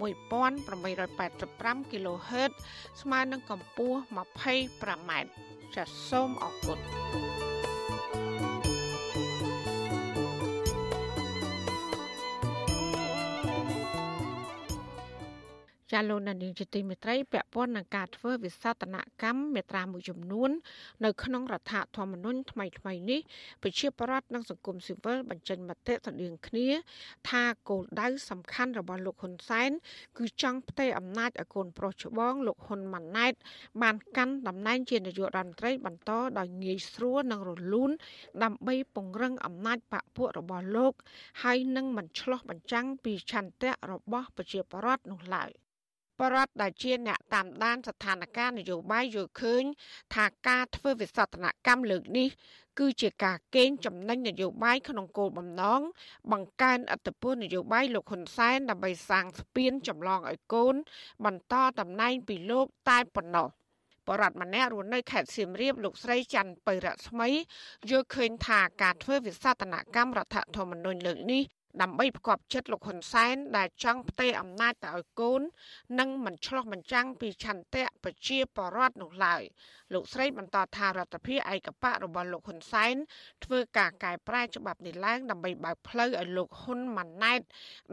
[0.00, 2.52] 11885 kHz
[3.00, 5.10] ស្មើនឹងកម្ពស់ 25m
[5.74, 6.78] ចាសសូមអរគុណ
[15.92, 20.50] ចាលោកនានីជាទីមេត្រីពាក់ព័ន្ធនឹងការធ្វើវិសោធនកម្មមេត្រាមួយចំនួន
[21.04, 23.20] នៅក្នុងរដ្ឋធម្មនុញ្ញថ្មីថ្មីនេះ
[23.62, 26.68] ប្រជាប្រដ្ឋនិងសង្គមស៊ីវិលបញ្ចេញមតិស្តីងគ្នា
[27.30, 29.70] ថាគោលដៅសំខាន់របស់លោកហ៊ុនសែន
[30.18, 33.34] គឺចង់ផ្ទេរអំណាចឲ្យកូនប្រុសច្បងលោកហ៊ុនម៉ាណែត
[33.82, 37.90] បានកាន់តំណែងជានាយករដ្ឋមន្ត្រីបន្តដោយងាយស្រួលនិងរលូន
[38.42, 40.92] ដើម្បីពង្រឹងអំណាចបកពួករបស់លោក
[41.42, 45.52] ហើយនឹងមិនឆ្លោះបញ្ចាំងពីឆន្ទៈរបស់ប្រជាប្រដ្ឋនោះឡើយ
[46.20, 49.64] បរដ្ឋដែលជាអ្នកតាមដានស្ថានភាពនយោបាយយល់ឃើញ
[50.14, 52.28] ថាការធ្វើវិសោធនកម្មលើកនេះ
[52.78, 55.80] គឺជាការកេងចំណេញនយោបាយក្នុងគោលបំណង
[56.32, 60.74] បង្កើនអធិបតេយ្យនយោបាយលោកហ៊ុនសែនដើម្បីសាងស្ពានចម្លងឲ្យកូន
[61.24, 63.48] បន្តតំណែងពីលោកតែប៉ុណ្ណោះ
[64.06, 67.28] បរដ្ឋម្នាក់រស់នៅខេត្តសៀមរាបលោកស្រីច័ន្ទបៃរស្មី
[67.90, 71.42] យល់ឃើញថាការធ្វើវិសោធនកម្មរដ្ឋធម្មនុញ្ញលើកនេះ
[71.82, 75.40] ដើម្បីផ្គប់ចិត្តលោកហ៊ុនសែនដែលចង់ផ្ទេរអំណាចទៅឲ្យកូន
[75.98, 79.42] និងមិនឆ្លោះបញ្ចាំងពីឆន្ទៈប្រជាពលរដ្ឋនោះឡើយ
[79.92, 82.94] លោកស្រីបន្តថារដ្ឋាភិបាលឯកបៈរបស់លោកហ៊ុនសែន
[83.44, 87.40] ធ្វើការកែប្រែច្បាប់នេះឡើងដើម្បីបើកផ្លូវឲ្យលោកហ៊ុនម៉ាណែត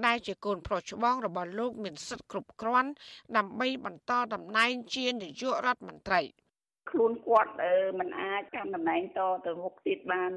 [0.05, 2.91] ដែលជាកូនប្រុសច្បងរបស់លោកមានសិទ្ធិគ្រប់គ្រាន់
[3.37, 6.21] ដើម្បីបន្តតំណែងជានាយករដ្ឋមន្ត្រី។
[6.89, 7.53] ខ្លួនគាត់
[7.99, 10.31] មិនអាចកាន់តំណែងតទៅមុខទៀតបាន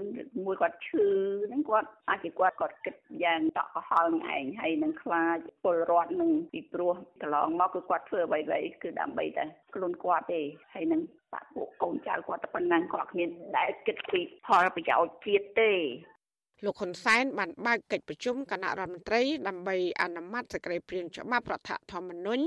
[0.45, 1.07] មួយគាត់ឈឺ
[1.49, 10.41] ហ្នឹងគាត់អាចជាគាត់គាត់គិតយ៉ាងតក់កុហលនឹងឯងហើយនឹងខ្លាចពលរដ្ឋនឹងពីព្រោះកន្លងមកគឺគាត់ធ្វើអ្វីៗគឺដើម្បីតែខ្លួនគាត់ទេ
[10.75, 11.01] ហើយនឹង
[11.33, 15.73] បាក់ពួកកូនចៅគាត់តែប៉ុណ្ណឹងគាត់គ្មានដែលគិតពីផលប្រយោជន៍ជាតិទេ
[16.65, 22.43] លោកហ៊ុនសែនបានបើកកិច្ចប្រជុំគណៈរដ្ឋមន្ត្រីដើម្បីអនុម័តសេចក្តីព្រាងច្បាប់រដ្ឋធម្មនុញ្ញ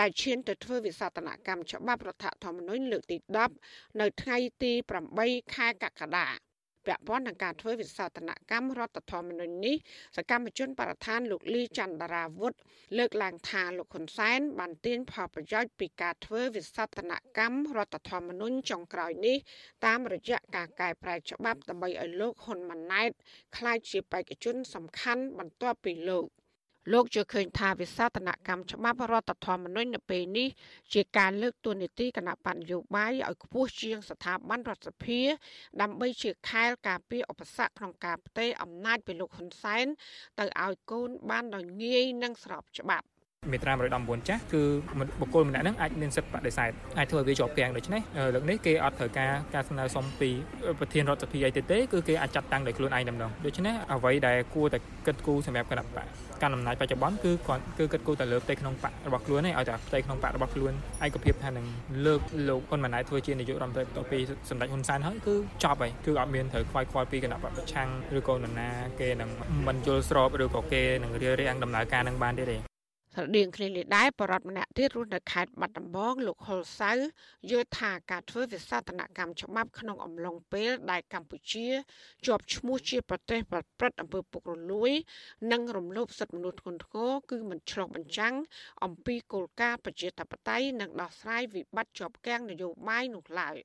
[0.00, 3.16] ដែលឈានទៅធ្វើវិសោធនកម្មច្បាប់រដ្ឋធម្មនុញ្ញលើកទី
[3.58, 4.72] 10នៅថ្ងៃទី
[5.12, 6.51] 8ខែកក្កដា
[6.86, 9.76] ពាក់ព័ន្ធនឹងការធ្វើវិសោធនកម្មរដ្ឋធម្មនុញ្ញនេះ
[10.16, 12.52] សកម្មជនបរិស្ថានលោកលីចន្ទរាវុធ
[12.98, 19.36] លើកឡើងថាលោកហ៊ុនសែនបានទាញផលប្រយោជន៍ពីការធ្វើវិសោធនកម្មរដ្ឋធម្មនុញ្ញចុងក្រោយនេះ
[19.86, 23.10] តាមរយៈការកែប្រែច្បាប់ដើម្បីឲ្យលោកហ៊ុនម៉ាណែត
[23.56, 26.26] ក្លាយជាបេក្ខជនសំខាន់បន្ទាប់ពីលោក
[26.90, 30.48] លោកជឿឃើញថាវិសាស្ត្រនកម្មច្បាប់រដ្ឋធម្មនុញ្ញនៅពេលនេះ
[30.92, 35.20] ជាការលើកទួនាទីគណៈបញ្ញយោបាយឲ្យខ្ពស់ជាងស្ថាប័នរដ្ឋសភា
[35.80, 39.86] ដើម្បីជាខែលការពារឧបសគ្គក្នុងការផ្ទេរអំណាចពីលោកហ៊ុនសែន
[40.38, 43.06] ទៅឲ្យកូនបានដោយងាយនិងស្របច្បាប់
[43.50, 44.62] មេត្រា119ចាស់គឺ
[45.20, 48.00] បុគ្គលម្នាក់ហ្នឹងអាចមានសិទ្ធិបដិសេធអាចធ្វើឲ្យវាជាប់គាំងដូច្នេះ
[48.34, 50.30] លើកនេះគេអត់ត្រូវការការស្នើសុំពី
[50.78, 56.06] ប្រធានរដ្ឋសភាអីទេទេគឺគេអាចចាត់តាំងដោយខ្លួនឯងតែម្ដងដូច្នេះអ្វីដែលគួរតែគិតគូរសម្រាប់គណៈបក
[56.42, 60.72] កាន់អំណាចបច្ចុប្បន្នគឺគាត់គឺគិតគូរតែលើផ្ទៃក្នុងបករបស់ខ្លួនឯងឲ្យតែផ្ទៃក្នុងបករបស់ខ្លួន
[61.04, 61.66] ឯកភាពថានឹង
[62.06, 64.18] លើកលោកហ៊ុនម៉ាណែតធ្វើជានាយករដ្ឋមន្ត្រីបន្ទាប់ពី
[64.50, 68.68] សម្ដេចហ៊ុនសែនហើយគឺចប់ហើយគឺអត់មានត្រូវខ្វាយខ្វល់ពីគណៈបកប្រឆាំងឬក៏នរណា
[69.00, 69.30] គេនឹង
[69.66, 72.71] មិនយល់ស្របឬក៏គេនឹងរារាំងដំណើរការនឹងបានទេទេ
[73.14, 76.92] ស្រដៀងគ្នានេះដែរបរដ្ឋម្នាក់ទៀតរស់នៅខេត្តបាត់ដំបងលោកហុលសៅ
[77.50, 81.68] យល់ថាការធ្វើវិសាស្ត្រនកម្មច្បាប់ក្នុងអំឡុងពេលដែលកម្ពុជា
[82.26, 84.92] ជាប់ឈ្មោះជាប្រទេសប្រព្រឹត្តអំពើពុករលួយ
[85.52, 88.34] និងរំលោភសិទ្ធិមនុស្សធ្ងន់ធ្ងរគឺមិនឆ្លុះបញ្ចាំង
[88.84, 93.56] អំពីគោលការណ៍ប្រជាធិបតេយ្យនិងដោះស្រាយវិបត្តិជាប់គាំងនយោបាយនោះឡើយ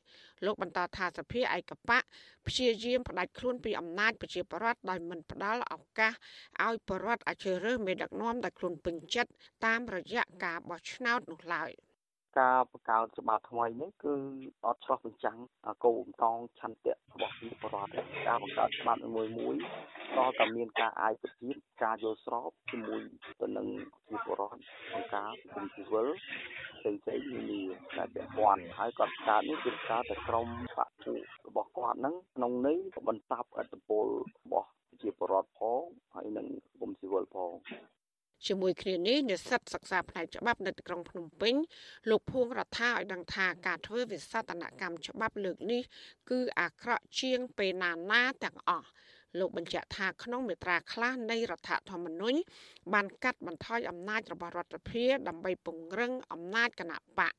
[0.45, 2.00] លោកបន្តថាសភាឯកបៈ
[2.47, 6.13] ព្យាយាមផ្ដាច់ខ្លួនពីអំណាចប្រជាប្រដ្ឋដោយមិនផ្ដល់ឱកាស
[6.65, 9.32] ឲ្យប្រដ្ឋអាចជ្រើសរើសមេដឹកនាំដែលខ្លួនពេញចិត្ត
[9.65, 11.71] តាមរយៈការបោះឆ្នោតនោះឡើយ
[12.39, 14.13] ការបង្កើតច្បាប់ថ្មីនេះគឺ
[14.65, 15.38] អត់ឆ្លោះបញ្ចាំង
[15.84, 17.91] គោលបំណងឆន្ទៈរបស់ប្រជាពលរដ្ឋ
[18.28, 19.56] ការបង្កើតច្បាប់មួយមួយ
[20.15, 21.50] ក៏តែមានការអាយប្រជា
[21.84, 23.02] ការយល់ស្របជាមួយ
[23.41, 26.08] ទៅនឹងប្រជាពលរដ្ឋក្នុងការពិគ្រោះវិល
[26.78, 27.19] ផ្សេងផ្សេង
[27.50, 27.62] នា
[27.97, 31.13] ដែលពាក់ព័ន្ធហើយគាត់កើតនេះគឺកើតតែក្រុមបពុ
[31.47, 34.06] របស់គាត់ហ្នឹងក្នុងនេះក៏បន្តអត្តពល
[34.45, 35.82] របស់ប្រជាពលរដ្ឋផង
[36.13, 37.52] ហើយនិងក្រុមស៊ីវិលផង
[38.45, 41.56] ជាមួយគ្នានេះនិស្សិតសិក្សាផ្នែកច្បាប់នៅទីក្រុងភ្នំពេញ
[42.10, 45.82] លោកភួងរដ្ឋាឲ្យដឹងថាការធ្វើវិសតនកម្មច្បាប់លើកនេះ
[46.30, 48.89] គឺអាក្រក់ជាងពេលណាណាទាំងអស់
[49.39, 52.39] លោកបញ្ជាក់ថាក្នុងមេត្រាខ្លះនៃរដ្ឋធម្មនុញ្ញ
[52.93, 57.34] បានកាត់បន្ថយអំណាចរបស់រដ្ឋាភិបាលដើម្បីពង្រឹងអំណាចគណៈបក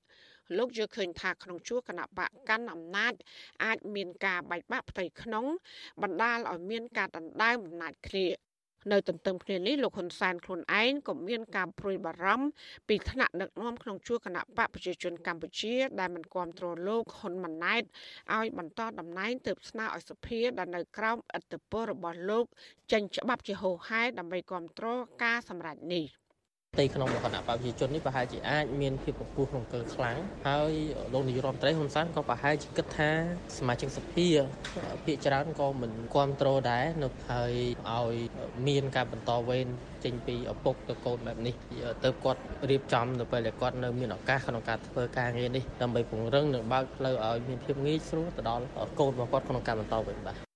[0.56, 3.12] លោកយល់ឃើញថាក្នុងជួរគណៈបកកាន់អំណាច
[3.64, 5.44] អាចមានការបែកបាក់ផ្ទៃក្នុង
[6.02, 8.47] បណ្ដាលឲ្យមានការដណ្ដើមអំណាចគ្នា
[8.92, 12.48] នៅទន្ទឹមគ្នានេះលោកហ៊ុនសែនខ្លួនឯងក៏មានការព្រួយបារម្ភ
[12.88, 17.82] ពីថ្នាក់ដឹកនាំក្នុងជួរគណៈបកប្រជាជនកម្ពុជា ដែលមិនគ្រប់គ្រងលោកហ៊ុនម៉ាណែត
[18.36, 22.44] ឲ្យបន្តតំណែងទើបស្នើឲ្យសភាដែលនៅក្រោមឥទ្ធិពលរបស់លោក
[22.92, 26.06] ចេញច្បាប់ជាហោហែដើម្បីគ្រប់គ្រងការសម្រេចនេះ។
[26.74, 30.16] ផ្ទៃក្នុងគណៈបព្វជិជននេះប្រហែលជាអាចមានភាពពពុះក្នុងកើខ្លាំង
[30.48, 30.72] ហើយ
[31.12, 33.10] លោកនាយរដ្ឋមន្ត្រីហ៊ុនសែនក៏ប្រហែលជាគិតថា
[33.58, 34.28] សមាជិកសភា
[35.04, 37.54] ភាគច្រើនក៏មិនគ្រប់គ្រងដែរនៅហើយ
[37.90, 38.14] ឲ្យ
[38.68, 39.66] មានការបន្តវេន
[40.04, 41.54] ចេញពីឪពុកទៅកូនបែបនេះ
[42.04, 48.64] ទៅគាត់រៀបចំនៅពេលដែលគាត់នៅមានឱកាសក្នុងការធ្វើការងារនេះដើម្បីពង្រឹងនិងបើកផ្លូវឲ្យមានភាពងាយស្រួលទៅដល់
[49.00, 50.47] កូនរបស់គាត់ក្នុងការបន្តវេនបាទ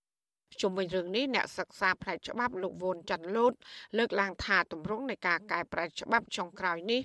[0.62, 3.52] ជុំវិញរឿងនេះអ្នកសិក្សាផ្នែកច្បាប់លោកវុនច័ន្ទលូត
[3.98, 7.00] លើកឡើងថាទម្រង់នៃការកែប្រែច្បាប់ចុងក្រោយនេះ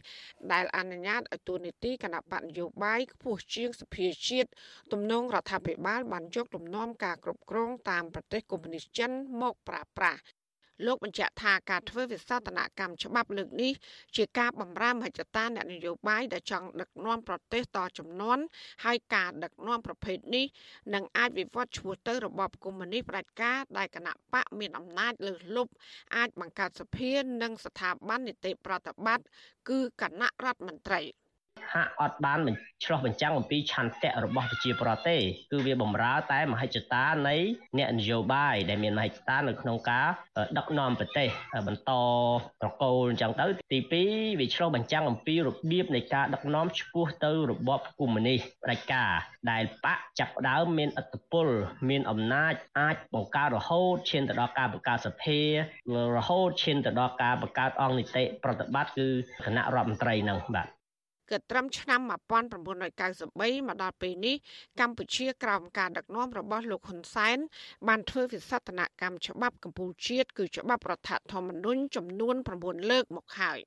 [0.51, 4.49] ដែលអនុញ្ញាតឲ្យទូនីតិគណៈបកនយោបាយខ្ពស់ជាងសភាជាតិ
[4.91, 10.21] ទំនងរដ្ឋាភិបាលបានយកលំនាំការគ្រប់គ្រងតាមប្រទេសកុម្មុយនីសចិនមកប្រើប្រាស់
[10.85, 13.73] លោកបញ្ជាក់ថាការធ្វើវិសោធនកម្មច្បាប់លើកនេះ
[14.15, 18.37] ជាការបំរើមហិច្ឆតាអ្នកនយោបាយដែលចង់ដឹកនាំប្រទេសតចំនួន
[18.85, 20.45] ហើយការដឹកនាំប្រភេទនេះ
[20.93, 25.71] នឹងអាចវិវត្តឈ្មោះទៅរបបកុម្មុយនីសផ្ដាច់ការដែលគណៈបកមានអំណាចលើសលប់
[26.15, 27.11] អាចបង្កើតសភា
[27.41, 29.25] និងស្ថាប័ននីតិប្រតិបត្តិ
[29.69, 31.01] គឺគណៈរដ្ឋមន្ត្រី។
[31.73, 32.39] ហាក់អត់បាន
[32.83, 35.17] ឆ្លោះបញ្ចាំងអំពីឆន្ទៈរបស់ប្រជាប្រដ្ឋទេ
[35.51, 37.35] គឺវាបំរើតែមហិច្ឆតានៃ
[37.77, 40.07] អ្នកនយោបាយដែលមានមហិច្ឆតានៅក្នុងការ
[40.57, 41.29] ដឹកនាំប្រទេស
[41.67, 41.91] បន្ត
[42.61, 43.79] ប្រកូលអញ្ចឹងទៅទី
[44.11, 49.11] 2វាឆ្លោះបញ្ចាំងអំពីរបៀបនៃការដឹកនាំឆ្ពោះទៅរបបកុម្មុយនីសផ្ដាច់ការ
[49.51, 51.47] ដែលបកចាប់ដើមមានអធិបុល
[51.89, 55.39] មានអំណាចអាចបង្កើតរហូតឈានទៅដល់ការបង្កើតសភា
[56.15, 59.07] រហូតឈានទៅដល់ការបង្កើតអង្គនីតិប្រតិបត្តិគឺ
[59.45, 60.67] គណៈរដ្ឋមន្ត្រីនឹងបាទ
[61.31, 64.35] គឺត្រឹមឆ្នាំ1993មកដល់ពេលនេះ
[64.79, 67.37] កម្ពុជាក្រោមការដឹកនាំរបស់លោកហ៊ុនសែន
[67.87, 73.59] បានធ្វើវិសតនកម្មច្បាប់កម្ពុជាជាតិគឺច្បាប់រដ្ឋធម្មនុញ្ញចំនួន9លើកមកហើយ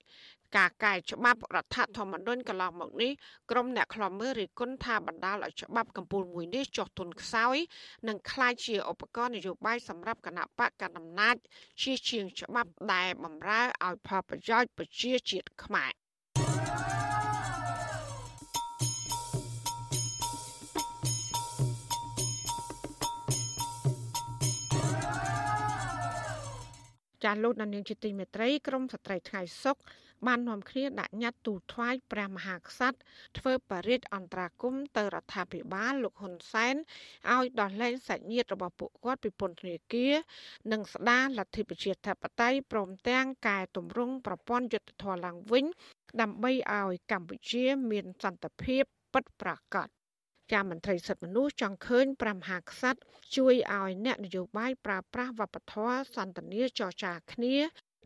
[0.56, 3.12] ការកែច្បាប់រដ្ឋធម្មនុញ្ញកន្លងមកនេះ
[3.50, 7.56] ក្រុមអ្នកខ្លាំមើលរិះគន់ថាបណ្ដាលឲ្យច្បាប់កម្ពុជាមួយនេះចុះទុនខ្សោយ
[8.08, 11.36] និងក្លាយជាឧបករណ៍នយោបាយសម្រាប់គណៈបកកណ្ដាលអំណាច
[11.82, 15.99] ជាជាងច្បាប់ដែលបំរើឲ្យផលប្រយោជន៍ប្រជាជាតិខ្មែរ
[27.24, 29.76] ចាលោកនាងជាទីមេត្រីក្រមស្ត្រីថ្ងៃសុក
[30.26, 32.98] បាននាំគ្នាដាក់ញត្តិទូលថ្វាយព្រះមហាក្សត្រ
[33.38, 36.74] ធ្វើបរិយាអន្តរាគមទៅរដ្ឋាភិបាលលោកហ៊ុនសែន
[37.32, 40.14] ឲ្យដោះលែងសាច់ញាតិរបស់ពួកគាត់ពីពន្ធនាគារ
[40.72, 45.64] និងស្ដារលទ្ធិប្រជាធិបតេយ្យព្រមទាំងកែតម្រង់ប្រព័ន្ធយុត្តិធម៌ឡើងវិញ
[46.20, 49.88] ដើម្បីឲ្យកម្ពុជាមានសន្តិភាពពិតប្រាកដ
[50.52, 53.00] ជាមន្ត្រីសិទ្ធិមនុស្សចង់ឃើញព្រះមហាក្សត្រ
[53.36, 57.56] ជួយឲ្យអ្នកនយោបាយប្រើប្រាស់វប្បធម៌សន្តានាចរចាគ្នា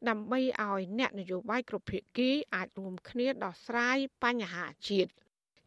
[0.08, 5.10] ដើម្បីឲ្យអ្នកនយោបាយគ្រប់ភាគីអាចរួមគ្នាដោះស្រាយបញ្ហាជាតិ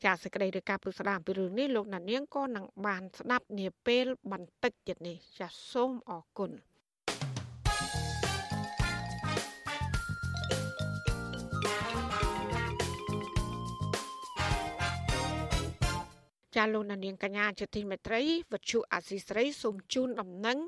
[0.03, 6.51] ចាសសេចក្តីរាយការណ៍ពុស្ដាមពីរឿងនេះលោកណានៀងក៏នឹងបានស្ដាប់នាពេលបន្តិចទៀតនេះចាសសូមអរគុណ
[16.57, 20.59] ចាលោកនាងកញ្ញាជាទីមេត្រីវັດឈុអាស៊ីស្រីសូមជូនដំណឹង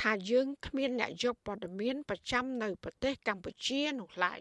[0.00, 4.40] ថាយើងគ្មានអ្នកយកព័ត៌មានប្រចាំនៅប្រទេសកម្ពុជានោះឡើយ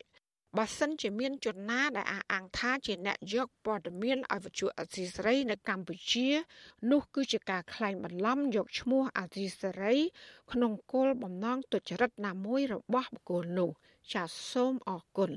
[0.58, 6.28] បើសិនជាមានជនណាដែលអះអាងថាជាអ្នកយកព័ត៌មានឲ្យវិទ្យុអាស៊ីសេរីនៅកម្ពុជា
[6.92, 9.96] នោះគឺជាការក្លែងបន្លំយកឈ្មោះអាស៊ីសេរី
[10.52, 13.70] ក្នុងគោលបំណងទុច្ចរិតណាមួយរបស់បុគ្គលនោះ
[14.14, 15.32] ចាសសូមអរគុណ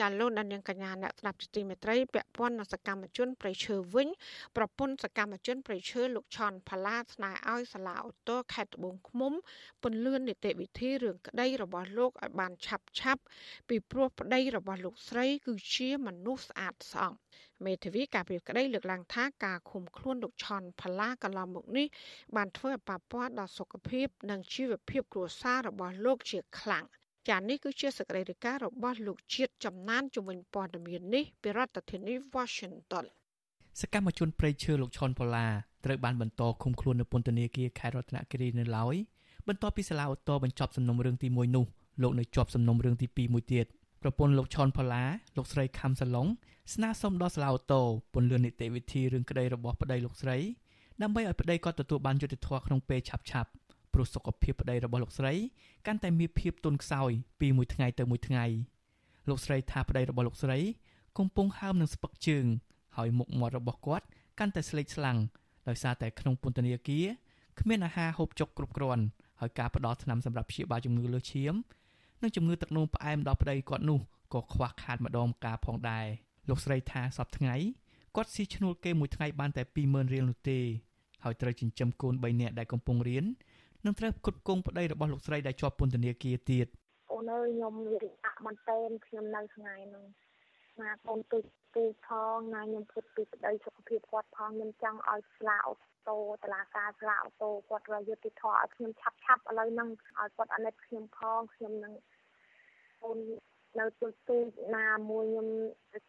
[0.00, 4.08] ចាលោកដានៀងកញ្ញាអ្នកស្ដាប់ជាទីមេត្រីពាក់ព័ន្ធនឹងសកម្មជនប្រៃឈើវិញ
[4.56, 9.32] ប្រពន្ធសកម្មជនប្រៃឈើលោកឆនផាឡាស្នើឲ្យសាលាអូតូខេត្តត្បូងឃ្មុំ
[9.82, 13.22] ពន្លឿននីតិវិធីរឿងក្តីរបស់លោកឲ្យបានឆាប់ឆាប់
[13.68, 17.12] ពីព្រោះប្តីរបស់លោកស្រី គឺជាមនុស្សស្អាតស្អំ
[17.64, 21.86] មេធាវីការពីក្តីលើកឡើងថាការឃុំខ្លួនលោកឆនផាឡាកន្លងមកនេះ
[22.36, 26.86] បានធ្វើឲ្យប៉ះពាល់ដល់សុខភាព និងជីវភាពគ្រួសាររបស់លោកជាខ្លាំង។
[27.30, 33.04] ចានេះគឺជាសកម្មភាពរបស់លោកជាតិចំណានជំនាញព័ត៌មាននេះពីរដ្ឋធានី Washington
[33.80, 35.46] សកម្មជនប្រៃឈើលោកឈុនប៉ូឡា
[35.84, 38.94] ត្រូវបានបន្តឃុំខ្លួននៅពន្ធនាគារខេត្តរតនគិរីនៅឡើយ
[39.48, 41.64] បន្ទាប់ពីសាលាឧទ្ធរបញ្ចប់សំណុំរឿងទី1នោះ
[42.02, 43.66] លោកនៅជាប់សំណុំរឿងទី2មួយទៀត
[44.02, 45.04] ប្រពន្ធលោកឈុនប៉ូឡា
[45.36, 46.26] លោកស្រីខំសាឡុង
[46.74, 50.36] ស្នើសុំដល់សាលាឧទ្ធរពន្យល់នីតិវិធីរឿងក្តីរបស់ប្តីលោកស្រី
[51.02, 53.59] ដើម្បីឲ្យប្តីគាត់ទទួលបានយុត្តិធម៌ក្នុងពេលឆាប់ៗ
[53.92, 55.34] ព្រោះសុខភាពប្តីរបស់លោកស្រី
[55.86, 58.44] កាន់តែមានភាពទន់ខ្សោយពីមួយថ្ងៃទៅមួយថ្ងៃ
[59.28, 60.58] លោកស្រីថាប្តីរបស់លោកស្រី
[61.18, 62.46] កំពុងហើមនឹងស្ពឹកជើង
[62.96, 64.06] ហើយមុខមាត់របស់គាត់
[64.38, 65.18] កាន់តែស្លេកស្លាំង
[65.68, 67.06] ដោយសារតែក្នុងពន្ធនាគារ
[67.60, 69.04] គ្មានអាហារហូបចុកគ្រប់គ្រាន់
[69.40, 71.54] ហើយការផ្ដល់ថ្នាំសម្រាប់ព្យាបាលជំងឺលើសឈាម
[72.22, 74.00] និងជំងឺទឹកនោមផ្អែមដល់ប្តីគាត់នោះ
[74.34, 76.06] ក៏ខ្វះខាតម្ដងម្កាលផងដែរ
[76.48, 77.54] លោកស្រីថាសប្តាហ៍ថ្ងៃ
[78.16, 80.60] គាត់ស៊ីឈ្នួលគេមួយថ្ងៃបានតែ20000រៀលនោះទេ
[81.24, 83.24] ហើយត្រូវចិញ្ចឹមកូន3នាក់ដែលកំពុងរៀន
[83.84, 86.66] នឹងត្រូវផ្គត់ផ្គង់ប្តីរបស់លោកស្រីដែលជាប់ពន្ធនាគារទៀត
[87.12, 90.04] អូនអើយខ្ញុំវិរិយៈមែនតើខ្ញុំនៅថ្ងៃហ្នឹង
[90.80, 91.38] ណាកូនទូ
[91.76, 95.74] ទូផងណាខ្ញុំគិតពីប្តីសុខភាពគាត់ផងខ្ញុំចង់ឲ្យស្លាអូ
[96.08, 99.88] តូតឡាការស្លាអូតូគាត់រយុទ្ធធរឲ្យខ្ញុំឆាប់ឆាប់ឥឡូវហ្នឹង
[100.18, 101.92] ឲ្យគាត់អាណិតខ្ញុំផងខ្ញុំនឹង
[103.04, 103.18] អូន
[103.78, 104.38] នៅទូទូ
[104.76, 105.48] ណាមួយខ្ញុំ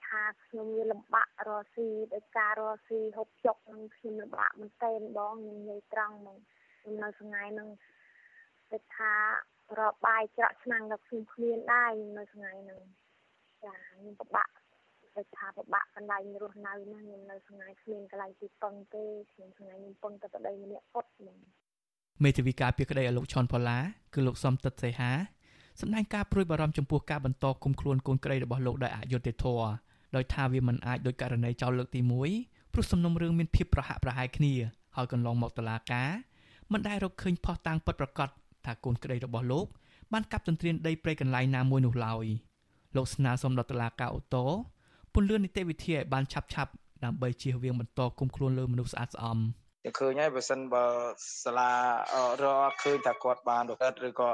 [0.05, 6.60] ថាខ្ញុំវាលំបាក់រស់ស៊ីដោយការរស់ស៊ីហូបចុកនឹងខ្ញុំលំបាកមែនតើបងខ្ញុំនិយាយត្រង់ហ្មងខ្ញុំ
[7.03, 7.69] នៅថ្ងៃហ្នឹង
[8.71, 9.13] គេថា
[9.79, 12.81] រកបាយច្រកឆ្នាំងដល់ខ្ញុំគ្មានដែរនៅថ្ងៃហ្នឹង
[13.63, 14.49] ចាខ្ញុំពិបាក
[15.15, 21.37] គេថាពិបាកកន្លែងរស់នៅណាខ្ញុំនៅថ្ងៃគ្មានកន្លែងទីពឹងទេខ្ញុំថ្ងៃខ្ញុំពឹងតែប្តីម្នាក់គាត់ហ្មង
[22.23, 23.77] មេធាវីការពីក្តីឲ្យលោកឈុនផល្លា
[24.13, 25.11] គឺលោកសំតិតសីហា
[25.81, 29.67] សម្ដែងការព្រួយបារម្ភចំពោះការបន្តគុំខ្លួនកូនក្រីរបស់លោកដោយអយុត្តិធម៌
[30.15, 32.01] ដោយថាវាមិនអាចដោយករណីចោលលើកទី
[32.37, 34.53] 1ព្រោះសំណុំរឿងមានភាពប្រហាក់ប្រហែលគ្នា
[34.95, 36.09] ហើយកន្លងមកតុលាការ
[36.71, 38.29] មិនដែលរកឃើញផុសតាងពិតប្រាកដ
[38.65, 39.65] ថាកូនក្តីរបស់លោក
[40.13, 42.25] បានកាប់ទន្ទ្រានដីព្រៃកន្លែងណាមួយនោះឡើយ
[42.95, 44.45] លោកស្នើសុំដល់តុលាការអូតូ
[45.13, 46.71] ពន្យល់នីតិវិធីឲ្យបានឆាប់ឆាប់
[47.03, 49.37] ដើម្បីជៀសវាងបន្តគុំខ្លួនលើមនុស្សស្អាតស្អំ
[49.83, 50.85] តែឃើញហើយបើសិនបើ
[51.43, 51.71] សាលា
[52.43, 54.29] រកឃើញថាគាត់បានប្រព្រឹត្តឬក៏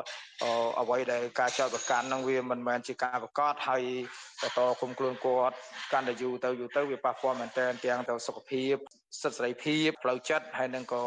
[0.80, 3.84] អ្វីដែលការចោទប្រកាន់ហ្នឹងវាមិនមែនជាការប្រកាសហើយ
[4.42, 5.56] បន្តគុំខ្លួនគាត់
[5.94, 8.76] កាន់តែយូរទៅយូរទៅវាប៉ះពាល់មែនទែនទាំងទៅសុខភាព
[9.22, 11.02] សិទ្ធិសេរីភាពផ្លូវចិត្តហើយនឹងក៏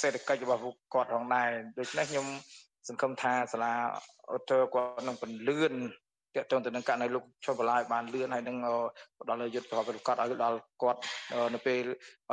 [0.00, 0.60] សេដ្ឋកិច្ចរបស់
[0.94, 2.26] គាត់ផងដែរដូច្នេះខ្ញុំ
[2.88, 3.74] សង្ឃឹមថាសាលា
[4.36, 5.74] ឧទ្ធរគាត់នឹងពន្លឿន
[6.36, 8.56] តកតងទៅនឹងករណីលោកឈុំបន្លាយបានលឿនហើយនឹង
[9.20, 11.00] ផ្ដល់យុទ្ធប្រវត្តិគាត់ឲ្យដល់គាត់
[11.54, 11.82] នៅពេល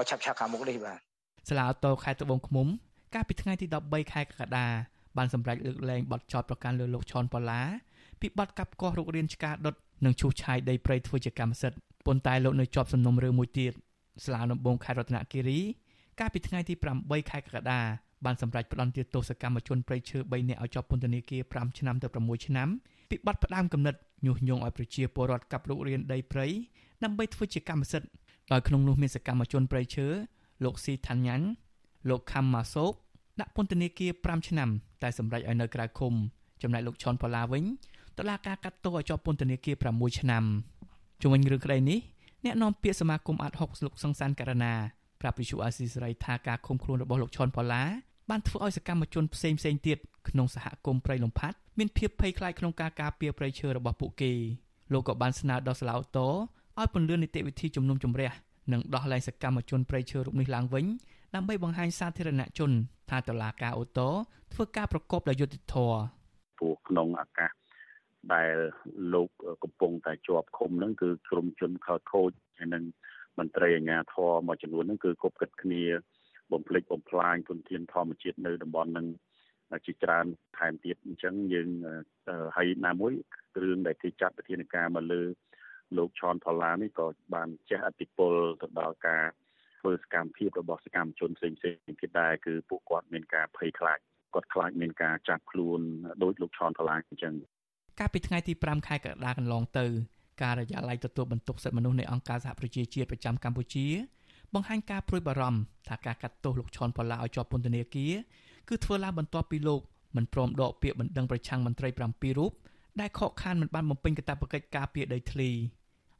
[0.10, 1.11] ឆាប់ឆាប់ខាងមុខនេះបាទ
[1.50, 2.68] សាលាឧទ្ធរខេត្តត្បូងឃ្មុំ
[3.14, 4.68] កាលពីថ្ងៃទី13ខែកក្កដា
[5.18, 7.62] បានសម្រេចលើកលែងបទចោទប្រកាន់លើលោកឈុនប៉ូឡា
[8.22, 9.76] ពីបទកាប់កោះរុករានឆ្កាដុត
[10.06, 13.74] និងឈូសឆាយដីព្រៃធ្វើជាកម្មសិទ្ធិប៉ុន្តែលោកនៅជាប់សំណុំរឿងមួយទៀត
[14.24, 15.60] សាលាដំបងខេត្តរតនគិរី
[16.20, 17.82] កាលពីថ្ងៃទី8ខែកក្កដា
[18.26, 22.70] បានសម្រេចផ្តន្ទាទោសកម្មជនព្រៃឈើ3នាក់ឲ្យជាប់ពន្ធនាគារ5ឆ្នាំទៅ6ឆ្នាំ
[23.10, 26.48] ពីបទផ្ដាំគំនិតញុះញង់ឲ្យប្រជាពលរដ្ឋកាប់រុករានដីព្រៃ
[27.04, 28.10] ដើម្បីធ្វើជាកម្មសិទ្ធិ
[28.52, 30.08] ដោយក្នុងនោះមានសកម្មជនព្រៃឈើ
[30.64, 31.46] លោកស៊ីថាញ៉ាន់
[32.10, 32.94] លោកខំម៉ាសូក
[33.40, 34.70] ដាក់ពន្ធនាគារ5ឆ្នាំ
[35.02, 36.14] តែសម្រេចឲ្យនៅក្រៅឃុំ
[36.62, 37.64] ចំណែកលោកឈុនផល្លាវិញ
[38.18, 40.44] តឡាការកាត់ទោសឲ្យជាប់ពន្ធនាគារ6ឆ្នាំ
[41.22, 42.00] ជុំវិញរឿងក្តីនេះ
[42.46, 44.74] អ្នកនាំពាក្យសមាគមអាត់ហុកលោកសង្សានករណា
[45.22, 47.84] ប្រាប់វិសុអាស៊ីសេរីថាការឃុំខ្លួនរបស់លោកឈុនផល្លា
[48.30, 49.98] បានធ្វើឲ្យសកម្មជនផ្សេងផ្សេងទៀត
[50.30, 54.32] ក្នុងសហគមន៍ព្រៃលំផាត់មានភាពភ័យខ្លាចក្នុងការការពារព្រៃឈើរបស់ពួកគេ
[54.94, 58.32] លោកក៏បានស្នើដល់សាឡាវតឲ្យពន្លឿននីតិវិធីជំនុំជម្រះ
[58.72, 60.86] និងដោះលែងសកម្មជនព្រៃឈើរូបនេះឡើងវិញ
[61.36, 62.72] ដើម្បីបង្ហាញសាធារណជន
[63.10, 64.10] ថាតឡាការអូតូ
[64.54, 66.00] ធ្វើការប្រកបដោយយុត្តិធម៌
[66.58, 67.52] ព្រោះក្នុងឱកាស
[68.34, 68.54] ដែល
[69.14, 69.30] លោក
[69.64, 72.84] កំពុងតែជាប់ឃុំហ្នឹងគឺក្រុមជនខលខូចហើយនឹង
[73.40, 75.84] មន្ត្រីអាជ្ញាធរមួយចំនួនហ្នឹងគឺគប់គិតគ្នា
[76.52, 79.08] បំភ្លេចបំផ្លាញទុនធានធម្មជាតិនៅតំបន់ហ្នឹង
[79.86, 80.26] ជាច្រើន
[80.58, 81.70] ថែមទៀតអញ្ចឹងយើង
[82.56, 83.12] ហើយណាមួយ
[83.56, 85.22] គ្រឿងដែលគេចាត់វិធានការមកលើ
[85.98, 89.24] លោកឈនផល្លានេះក៏បានចេះអតិពលទៅដល់ការ
[89.80, 94.00] ធ្វើសកម្មភាពរបស់សកម្មជនផ្សេងផ្សេងទៀតដែរគឺពួកគាត់មានការភ័យខ្លាច
[94.34, 95.80] គាត់ខ្លាចមានការចាប់ខ្លួន
[96.24, 97.34] ដោយលោកឈនផល្លាអញ្ចឹង
[98.00, 99.86] កាលពីថ្ងៃទី5ខែកក្កដាកន្លងទៅ
[100.44, 103.88] ការិយាល័យទទួលបន្ទុកសិទ្ធិមនុស្សនៃអង្គការសហប្រជាជាតិប្រចាំកម្ពុជា
[104.54, 108.14] បង្ហាញការព្រួយបារម្ភថាការកាត់ទោសលោកឈុនប៉ូឡាឲ្យជាប់ពន្ធនាគារ
[108.70, 109.82] គឺធ្វើឡើងបន្ទាប់ពីលោក
[110.16, 112.52] មិនព្រមដកពាក្យបណ្ដឹងប្រឆាំងមន្ត្រី7រូប
[113.00, 115.50] ដែលខកខានមិនបានបំពេញកាតព្វកិច្ចការពារដីធ្លី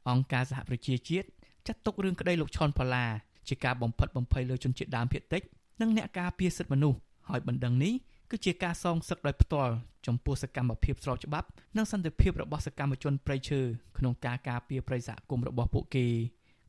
[0.08, 1.26] អង្គការសហប្រជាជាតិ
[1.66, 3.06] ចាត់ទុករឿងក្តីលោកឈុនប៉ូឡា
[3.48, 5.42] ជាការបំផិតបំភ័យលើជនជាតិដើមភាគតិច
[5.80, 7.94] និងអ្នកការពារសិទ្ធិមនុស្សហើយបណ្ដឹងនេះ
[8.30, 9.72] គឺជាការសងសឹកដោយផ្ទាល់
[10.06, 13.60] ចំពោះសកម្មភាពស្របច្បាប់និងសន្តិភាពរបស់សកម្មជនប្រៃឈើ
[13.98, 16.06] ក្នុងការការពារប្រៃសហគមន៍របស់ពួកគេ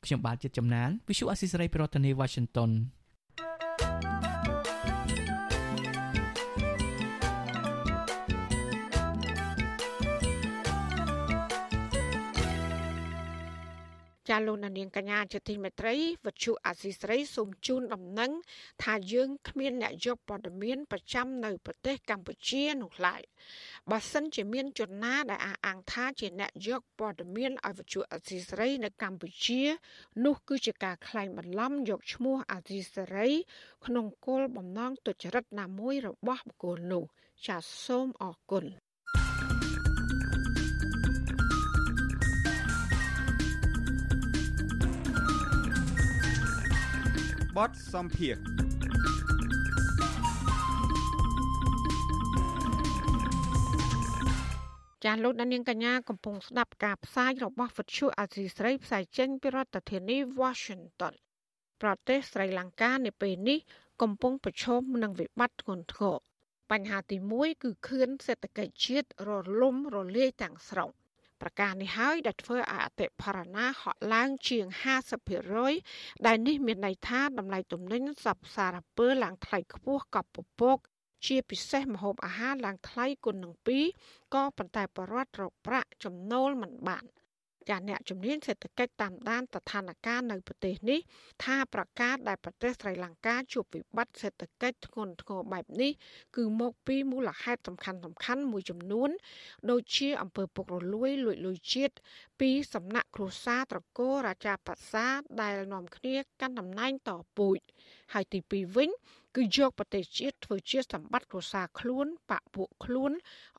[0.06, 2.72] ខ្ញុំបាទចិត្តចំណាន Visual Assisray ប្រធានាទី Washington
[14.34, 18.32] ចាលោកនាងកញ្ញាជាទីមេត្រីវັດឈុអាស៊ីស្រីសូមជូនដំណឹង
[18.84, 23.22] ថាយើងគ្មានអ្នកយកព័ត៌មានប្រចាំនៅប្រទេសកម្ពុជានោះឡើយ
[23.91, 29.62] បើសិនជាមានជនណាដែលអះអាងថាជាអ្នកយកព័ត៌មានឲ្យវិទ្យុអាស៊ីសេរីនៅកម្ពុជា
[30.26, 33.30] នោះគឺជាការក្លែងបន្លំយកឈ្មោះអាស៊ីសេរី
[33.86, 37.04] ក្នុងគោលបំណងទុច្ចរិតណាមួយរបស់បុគ្គលនោះ
[37.48, 38.65] ចាសសូមអរគុណ
[47.58, 48.36] បទសំភារ
[55.06, 61.13] ចាលោកដានៀងកញ្ញាកំពុងស្ដាប់ការផ្សាយរបស់វិទ្យុអាស៊ីស្រីផ្សាយចេញពីរដ្ឋធានី Washington
[61.82, 63.60] ប្រទេសស្រីលង្កានៅពេលនេះ
[64.02, 66.18] កំពុងប្រឈមនឹងវិបត្តិធ្ងន់ធ្ងរ
[66.72, 69.30] បញ្ហាទី1គឺខឿនសេដ្ឋកិច្ចជាតិរ
[69.62, 70.89] លំរលាយទាំងស្រុង
[71.43, 74.65] ប្រការនេះហើយដែលធ្វើឲ្យអតិផរណាហក់ឡើងជាង
[75.45, 80.77] 50%ដែលនេះមានន័យថាតម្លៃទំនិញសពសារពើឡើងថ្លៃខ្ពស់កប់ពពក
[81.25, 83.53] ជាពិសេសម្ហូបអាហារឡើងថ្លៃគុណនឹង
[83.93, 87.06] 2ក៏ប៉ុន្តែបរដ្ឋរកប្រាក់ចំណូលមិនបាន។
[87.69, 90.99] ចាអ្នកជំនាញសេដ្ឋកិច្ចតាមដានស្ថានភាពនៅប្រទេសនេះ
[91.43, 95.91] ថាប្រកាសដែលប្រទេសស្រីលង្កាជួបវិបត្តិសេដ្ឋកិច្ចធ្ងន់ធ្ងរបែបនេះ
[96.36, 99.10] គឺមកពីមូលហេតុសំខាន់សំខាន់មួយចំនួន
[99.71, 101.93] ដូចជាអំពើពុករលួយលួចលុយជាតិ
[102.39, 105.08] ពីសំណាក់គ្រួសារត្រកូលរាជាបសា
[105.41, 107.60] ដែលនាំគ្នាកាន់តំណែងតពូជ
[108.13, 108.89] ហើយទី2វិញ
[109.36, 113.12] គឺយកប្រទេសជាតិធ្វើជាសម្បត្តិគ្រួសារខ្លួនបពពួកខ្លួន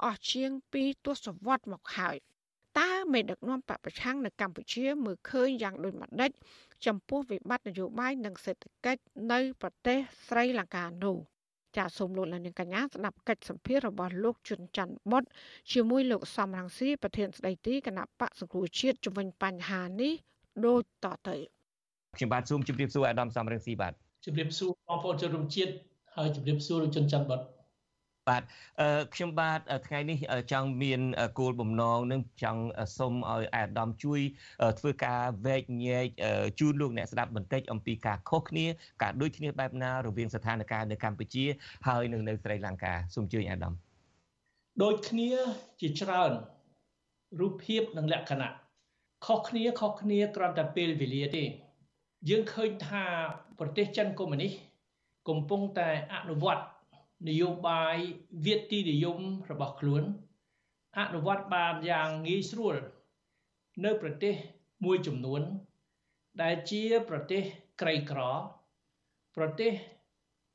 [0.05, 2.34] អស់ជាង2ទសវត្សរ៍មកហើយ។តើ
[3.13, 6.31] មេដឹកនាំបពប្រឆាំងនៅកម្ពុជាមើលឃើញយ៉ាងដូចម្តេច
[6.87, 11.17] ចំពោះវិបត្តិនយោបាយនិងសេដ្ឋកិច្ចនៅប្រទេសស្រីលង្កានោះ
[11.77, 15.25] ចាសសូមលោកលានកញ្ញាស្ដាប់កិច្ចសម្ភាររបស់លោកជុនច័ន្ទបុត
[15.73, 20.13] ជាមួយលោកសំរងស៊ីប្រធានស្ដីទីគណៈបកសង្គ្រោះជាតិជំវិញបញ្ហានេះ
[20.67, 21.37] ដូចតទៅ
[22.17, 23.93] ខ្ញុំបាទសូមជម្រាបសួរអាដាមសំរងស៊ីបាទ
[24.25, 25.73] ជម្រាបសួរបងប្អូនជនរួមជាតិ
[26.17, 27.41] ហើយជម្រាបសួរលោកជុនច័ន្ទបុត
[28.29, 28.43] បាទ
[29.15, 30.19] ខ្ញុំបាទថ្ងៃនេះ
[30.53, 31.01] ចង់មាន
[31.39, 32.63] គោលបំណងនឹងចង់
[32.99, 34.21] សុំឲ្យអាដាមជួយ
[34.79, 36.07] ធ្វើការវែកញែក
[36.59, 38.67] ជូនលោកអ្នកស្ដាប់បន្តិចអំពីការខុសគ្នា
[39.03, 41.45] ការដូចគ្នាបែបណារវាងស្ថានភាពនៅកម្ពុជា
[41.87, 43.73] ហើយនិងនៅស្រីលង្កាសូមជួយអាដាម
[44.83, 45.31] ដូចគ្នា
[45.81, 46.33] ជាច្រើន
[47.41, 48.51] រូបភាពនិងលក្ខណៈ
[49.27, 51.45] ខុសគ្នាខុសគ្នាគ្រាន់តែពេលវេលាទេ
[52.29, 53.05] យើងឃើញថា
[53.59, 54.53] ប្រទេសចិនកុម្មុយនីស
[55.29, 56.63] កំពុងតែអនុវត្ត
[57.29, 57.97] នយោបាយ
[58.47, 59.19] វិទ្យានិយម
[59.51, 60.03] របស់ខ្លួន
[60.99, 62.77] អនុវត្តបានយ៉ាងងាយស្រួល
[63.85, 64.35] នៅប្រទេស
[64.85, 65.43] មួយចំនួន
[66.43, 67.43] ដែលជាប្រទេស
[67.81, 68.21] ក្រីក្រ
[69.37, 69.73] ប្រទេស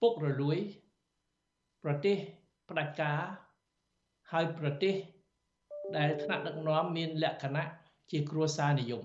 [0.01, 0.57] ពុករលួយ
[1.83, 2.17] ប្រទេស
[2.69, 3.19] ផ្ដាច់ការ
[4.31, 4.93] ហើយប្រទេស
[5.97, 7.69] ដែលថ្នាក់ដឹកនាំមានលក្ខណៈ
[8.11, 9.03] ជាគ្រួសារនិយម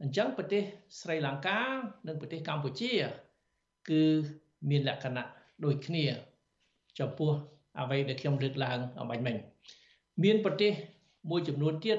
[0.00, 0.62] អញ្ចឹងប្រទេស
[1.00, 1.60] ស្រីលង្កា
[2.06, 2.92] និងប្រទេសកម្ពុជា
[3.88, 4.02] គឺ
[4.70, 5.26] មានលក្ខណៈ
[5.64, 6.04] ដូចគ្នា
[6.98, 7.30] ចំពោះ
[7.80, 9.36] អ្វីដែលខ្ញុំលើកឡើងអំបញ្ញមិញ
[10.22, 10.72] មានប្រទេស
[11.30, 11.98] មួយចំនួនទៀត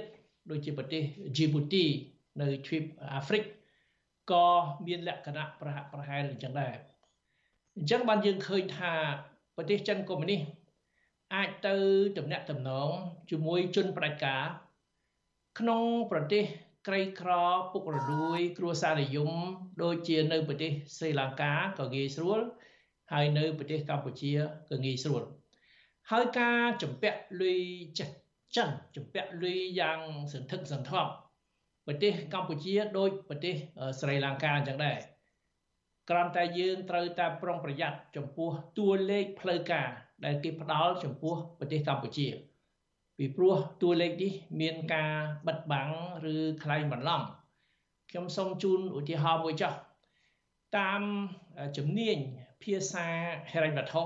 [0.50, 1.02] ដូចជាប្រទេស
[1.36, 1.86] Djibouti
[2.42, 2.84] នៅទ្វីប
[3.14, 3.44] អាហ្វ្រិក
[4.32, 4.48] ក៏
[4.86, 6.74] មានលក្ខណៈប្រហាក់ប្រហែលអញ្ចឹងដែរ
[7.78, 8.94] អញ្ចឹងបានយើងឃើញថា
[9.56, 10.42] ប្រទេសចិនកុម្មុយនីស
[11.36, 11.76] អាចទៅ
[12.18, 12.90] តំណាក់តំណង
[13.30, 14.44] ជាមួយជនផ្ដាច់ការ
[15.60, 16.44] ក្នុងប្រទេស
[16.88, 17.32] ក្រីក្រ
[17.72, 19.32] ពុករលួយ គ្រួសារនិយម
[19.84, 22.40] ដូចជានៅប្រទេសស្រីលង្កាក៏ងាយស្រួល
[23.12, 24.32] ហើយនៅប្រទេសកម្ពុជា
[24.70, 25.24] ក៏ងាយស្រួល
[26.12, 27.62] ហើយការចម្ពាក់លុយ
[28.00, 28.10] ចិន
[28.56, 30.00] ចិនចម្ពាក់លុយយ៉ាង
[30.34, 31.12] សន្ធឹកសន្ធាប់
[31.88, 33.56] ប្រទេសកម្ពុជាដូចប្រទេស
[34.00, 34.98] ស្រីលង្កាអញ្ចឹងដែរ
[36.10, 39.88] ក្រំតែយើងត្រូវតែប្រុងប្រយ័ត្នចំពោះតួលេខផ្លូវការ
[40.26, 42.28] ដែលគេផ្ដល់ចំពោះប្រទេសកម្ពុជា
[43.18, 44.32] ពីព្រោះតួលេខនេះ
[44.62, 45.14] មានការ
[45.48, 45.90] បិទបាំង
[46.34, 47.22] ឬក្លែងបន្លំ
[48.10, 49.74] ខ្ញុំសូមជូនឧទាហរណ៍មួយចោះ
[50.78, 51.02] តាម
[51.78, 52.18] ជំនាញ
[52.63, 53.07] ភាសា
[53.53, 54.03] ហិរញ្ញវត្ថុ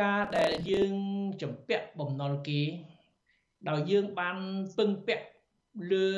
[0.00, 0.94] ការដែលយើង
[1.42, 2.62] ចម្ពាក់បំណុលគេ
[3.68, 4.36] ដោយយើងបាន
[4.78, 5.26] ពឹងពាក់
[5.92, 6.08] លើ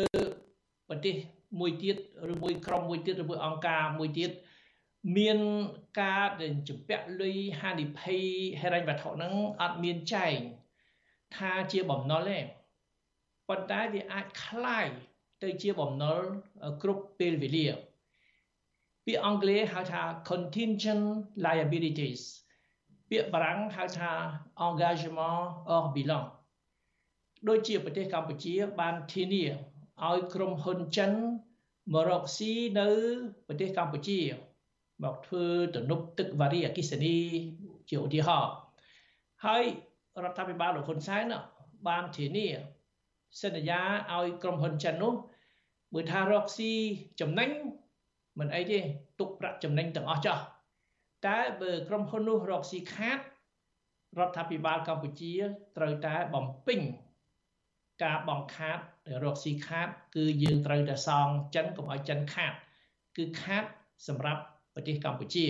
[0.89, 1.15] ប្រទេស
[1.61, 1.97] មួយទៀត
[2.33, 4.31] ឬមួយក្រុមមួយទៀតឬមួយអង្គការមួយទៀត
[5.17, 5.39] មាន
[6.01, 8.23] ការដែលចម្ពាក់លុយហានិភ័យ
[8.61, 10.37] ហិរញ្ញវត្ថុហ្នឹងអត់មានចែង
[11.37, 12.39] ថាជាបំណុលទេ
[13.49, 14.87] ប៉ុន្តែវាអាចคล้าย
[15.43, 16.19] ទៅជាបំណុល
[16.83, 17.67] គ្រប់ពេលវេលា
[19.06, 21.06] ពាក្យអង់គ្លេសហៅថា contingent
[21.46, 22.22] liabilities
[23.10, 24.12] ពាក្យបារាំងហៅថា
[24.66, 26.26] engagement hors bilan
[27.48, 29.46] ដូចជាប្រទេសកម្ពុជាបានធានា
[30.08, 31.12] ឲ្យក្រុមហ៊ុនចិន
[31.94, 32.88] មករកស៊ីនៅ
[33.48, 34.20] ប្រទេសកម្ពុជា
[35.04, 35.46] មកធ្វើ
[35.76, 37.18] ទំនប់ទឹកវារីអគិសនី
[37.90, 38.54] ជាឧទាហរណ៍
[39.46, 39.64] ហើយ
[40.24, 41.26] រដ្ឋាភិបាលលោកហ៊ុនសែន
[41.88, 42.48] បានធានា
[43.42, 43.82] សន្យា
[44.14, 45.14] ឲ្យក្រុមហ៊ុនចិននោះ
[45.94, 46.72] បើថារកស៊ី
[47.20, 47.50] ចំណេញ
[48.40, 48.80] មិនអីទេ
[49.20, 50.38] ទុកប្រាក់ចំណេញទាំងអស់ចោះ
[51.28, 53.20] តែបើក្រុមហ៊ុននោះរកស៊ីខាត
[54.20, 55.34] រដ្ឋាភិបាលកម្ពុជា
[55.78, 56.82] ត្រូវតែបំពេញ
[58.04, 58.78] ការបង្ខាត
[59.24, 62.54] រកស៊ីខាត គឺយើងត្រូវតែសងចិនកុំឲ្យចិនខាត
[63.18, 63.64] គឺខាត
[64.08, 64.42] សម្រាប់
[64.74, 65.46] ប្រទេសកម្ពុជា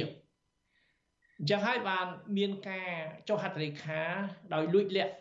[1.40, 2.06] អញ្ចឹងហើយបាន
[2.38, 2.92] មានការ
[3.28, 4.02] ចុះហត្ថលេខា
[4.54, 5.14] ដោយលួចលាក់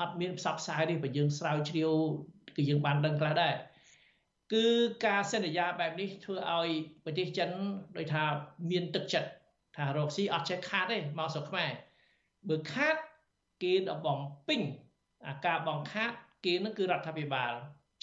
[0.00, 1.92] អត់មានផ្សព្វផ្សាយទេបើយើងស្រាវជ្រាវ
[2.56, 3.54] គឺយើងបានដឹងខ្លះដែរ
[4.52, 4.66] គឺ
[5.06, 6.68] ការសន្យាបែបនេះធ្វើឲ្យ
[7.04, 7.50] ប្រទេសចិន
[7.96, 8.24] ដោយថា
[8.70, 9.30] មានទឹកចិត្ត
[9.76, 11.70] ថារកស៊ីអត់ចេះខាតទេមកស្រុកខ្មែរ
[12.48, 12.96] បើខាត
[13.62, 14.18] គេដល់បំ
[14.48, 14.60] ពេញ
[15.28, 16.12] អាការបង្ខាត
[16.44, 17.52] គេនឹងគឺរដ្ឋាភិបាល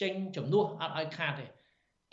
[0.01, 1.45] ចេញជំនួសអត់ឲ្យខាតទេ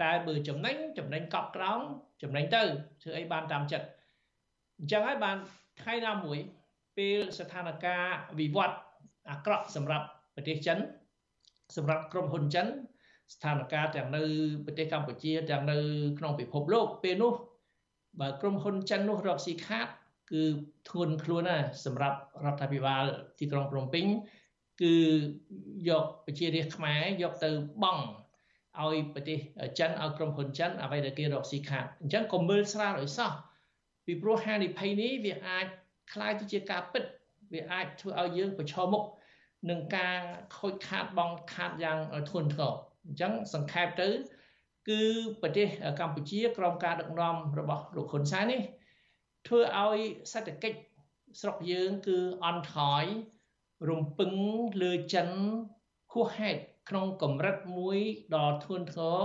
[0.03, 1.81] តែបើចំណេញចំណេញកប់ក្រោម
[2.23, 2.63] ចំណេញទៅ
[3.03, 3.87] ធ្វើអីបានតាមចិត្ត
[4.79, 5.37] អញ្ចឹងហើយបាន
[5.81, 6.39] ថ្ងៃណាមួយ
[6.97, 8.77] ពេលស្ថានភាពវិវត្ត
[9.31, 10.79] អាក្រក់សម្រាប់ប្រទេសចិន
[11.77, 12.67] សម្រាប់ក្រុមហ៊ុនចិន
[13.34, 14.24] ស្ថានភាពទាំងនៅ
[14.66, 15.78] ប្រទេសកម្ពុជាទាំងនៅ
[16.20, 17.34] ក្នុងពិភពលោកពេលនោះ
[18.20, 19.88] បើក្រុមហ៊ុនចិននោះរកស៊ីខាត
[20.32, 20.44] គឺ
[20.90, 23.04] ធ្ងន់ខ្លួនណាស់សម្រាប់រដ្ឋាភិបាល
[23.40, 24.06] ទីក្រុងភ្នំពេញ
[24.82, 24.96] គឺ
[25.90, 27.50] យកប្រជារាស្ត្រខ្មែរយកទៅ
[27.84, 28.04] បង់
[28.82, 29.40] ឲ្យប្រទេស
[29.80, 33.32] ចិនឲ្យក្រុមហ៊ុនចិនអ្វីដែលគេរកស៊ីខាតអញ្ចឹងកុំមើលស្រាលឲ្យសោះ
[34.06, 35.66] ពីព្រោះហានិភ័យនេះវាអាច
[36.14, 37.04] คล้ายទៅជាការពិត
[37.54, 39.04] វាអាចធ្វើឲ្យយើងប្រឈមមុខ
[39.70, 40.18] នឹងការ
[40.58, 41.98] ខូចខាតបងខាតយ៉ាង
[42.30, 42.74] ធ្ងន់ធ្ងរ
[43.07, 44.09] អញ្ចឹងសង្ខេបទៅ
[44.89, 45.03] គឺ
[45.43, 45.67] ប្រទេស
[46.01, 48.61] កម្ពុជាក្រោមការដឹកនាំរបស់លោកហ៊ុនសែននេះ
[49.47, 49.99] ធ្វើឲ្យ
[50.33, 50.79] សេដ្ឋកិច្ច
[51.41, 53.05] ស្រុកយើងគឺអន់ថយ
[53.89, 54.33] រំពឹង
[54.83, 55.29] លើចិន
[56.13, 57.99] ហួសហេតុក្នុងកម្រិតមួយ
[58.35, 59.19] ដ៏ធ្ងន់ធ្ងរ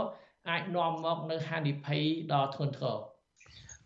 [0.49, 2.03] អាចនាំមកនៅហានិភ័យ
[2.33, 2.97] ដ៏ធ្ងន់ធ្ងរ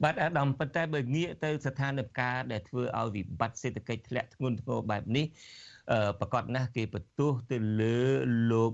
[0.03, 5.25] បាទអាដាមប៉ុន្តែបើងាកទៅស្ថានភាពដែលធ្វើឲ្យវិបត្តិសេដ្ឋកិច្ចធ្លាក់ធ្ងន់ធ្ងរបែបនេះ
[6.19, 7.97] ប្រកាសណាស់គេបន្ទោសទៅលើ
[8.51, 8.71] លោក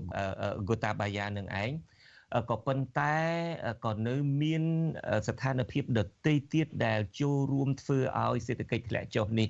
[0.62, 1.70] ហ្គូតាបាយ៉ានឹងឯង
[2.50, 3.16] ក៏ប៉ុន្តែ
[3.84, 4.62] ក៏នៅមាន
[5.28, 9.48] ស្ថានភាពដទៃទៀតដែលចូលរួមធ្វើឲ្យសេដ្ឋកិច្ចធ្លាក់ចុះនេះ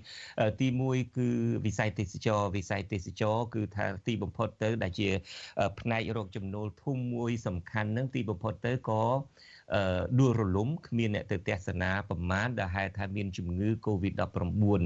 [0.61, 1.29] ទី1គឺ
[1.67, 5.09] វិស័យទេសចរវិស័យទេសចរគឺថាទីបំផុតទៅ ដែលជា
[5.81, 9.03] ផ្នែករកចំណូលធំមួយសំខាន់នឹងទីបំផុតទៅក៏
[10.19, 14.81] ដួលរលំគ្មានអ្នកទៅទស្សនាប្រមាណដែលហេតុថាមានជំងឺ Covid-19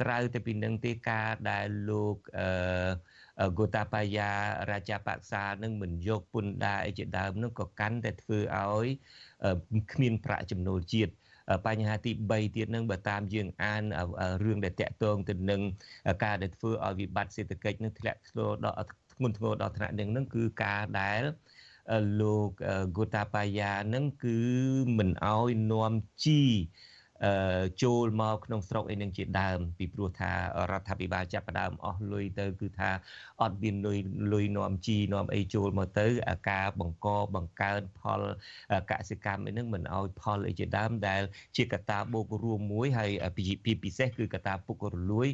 [0.00, 2.48] ក្រៅទៅពីនឹងទេការដែលលោកអឺ
[2.92, 4.30] ហ្គូតាបាយ៉ា
[4.70, 8.86] រាជាបក្សានឹងមិនយកពន្ធដារអីជាដើមនឹងក៏កាន់តែធ្វើឲ្យ
[9.92, 11.12] គ្មានប្រាក់ចំណូលជាតិ
[11.66, 13.82] បញ្ហាទី3ទៀតនឹងបើតាមយើងអាន
[14.44, 15.60] រឿងដែលតាក់ទងទៅនឹង
[16.24, 21.22] ការដែលធ្វើឲ្យវិបត្តិសេដ្ឋកិច្ចនឹងធ្លាក់ធ្ងន់ដល់ធ្ងន់ធ្ងរដល់ថ្នាក់នឹងនឹងគឺការដែល
[22.20, 22.50] លោក
[22.96, 24.38] Gotabaya នឹងគឺ
[24.98, 25.92] មិនអោយនាំ
[26.24, 26.42] ជី
[27.82, 30.32] ចូលមកក្នុងស្រុកអីនឹងជាដើម ពីព្រោះថា
[30.70, 32.90] រដ្ឋាភិបាលចាប់ផ្ដើមអស់លុយទៅ គឺថា
[33.42, 33.98] អត់មានលុយ
[34.32, 36.06] លុយនាំជីនាំអីចូលមកទៅ
[36.50, 38.22] ការបង្កបង្កើនផល
[38.90, 41.22] កសិកម្មអីនឹងមិនអោយផលអីជាដើមដែល
[41.56, 43.10] ជាកត្តាបូករួមមួយហើយ
[43.64, 45.28] ពីពិសេសគឺកត្តាពុករលួយ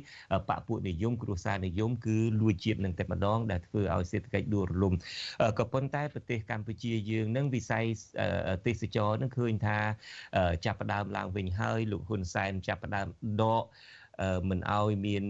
[0.49, 4.95] បពពួកនិយមគ្រួសារនិយមគឺលួចជាតិនឹងតែម្ដងដែលធ្វើឲ្យសេដ្ឋកិច្ចដួលរលំ
[5.59, 7.85] ក៏ប៉ុន្តែប្រទេសកម្ពុជាយើងនឹងវិស័យ
[8.67, 9.79] ទេសចរនឹងឃើញថា
[10.65, 13.07] ចាប់ផ្ដើមឡើងវិញហើយលោកហ៊ុនសែនចាប់ផ្ដើម
[13.43, 13.65] ដក
[14.51, 15.25] មិនឲ្យមាន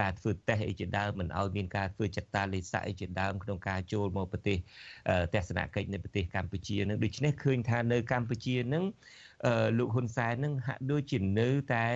[0.00, 4.58] ការធ្វើតេស្តអីជាដើមមិនឲ្យមានការធ្វើចតាលេខអីជាដើមក្នុងការចូលមកប្រទេស
[5.34, 8.84] ទស្សនកិច្ចនៅប្រទេសកម្ពុជានឹងដូច្នេះឃើញថានៅកម្ពុជានឹង
[9.78, 11.86] លោកហ៊ុនសែននឹងហាក់ដូចជានៅតែ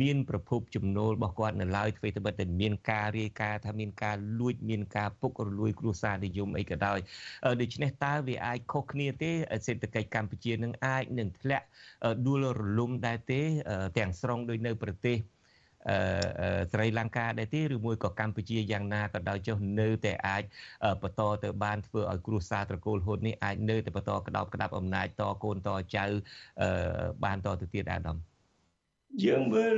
[0.00, 6.98] មានប្រភពចំណូលរបស់គាត់នៅឡើយធ្វើទៅបិទតែមានការរាយការណ៍ថាមានការលួចមានការពុករលួយគ្រួសារនិយមអីក៏ដោយ
[7.60, 9.30] ដូច្នេះតើវាអាចខុសគ្នាទេ
[9.66, 11.66] សេដ្ឋកិច្ចកម្ពុជានឹងអាចនឹងធ្លាក់
[12.26, 13.42] ដួលរលំដែរទេ
[13.98, 15.33] ទាំងស្រុងដោយនៅប្រទេសអឺ
[16.72, 20.42] ស្រីលង្កាដែរទេឬមួយក៏កម្ពុជាយ៉ាងណាក៏ដោយចុះនៅតែអាច
[21.02, 26.04] បន្តទៅបានធ្វើឲ្យគ្រួសារត្រកូលហ៊ុននេះអាចនៅតែបន្តក្តោបក្តាប់អំណាចតកូនតចៅ
[27.24, 28.16] បានតទៅទៀតអាដាម
[29.24, 29.76] យើងមើល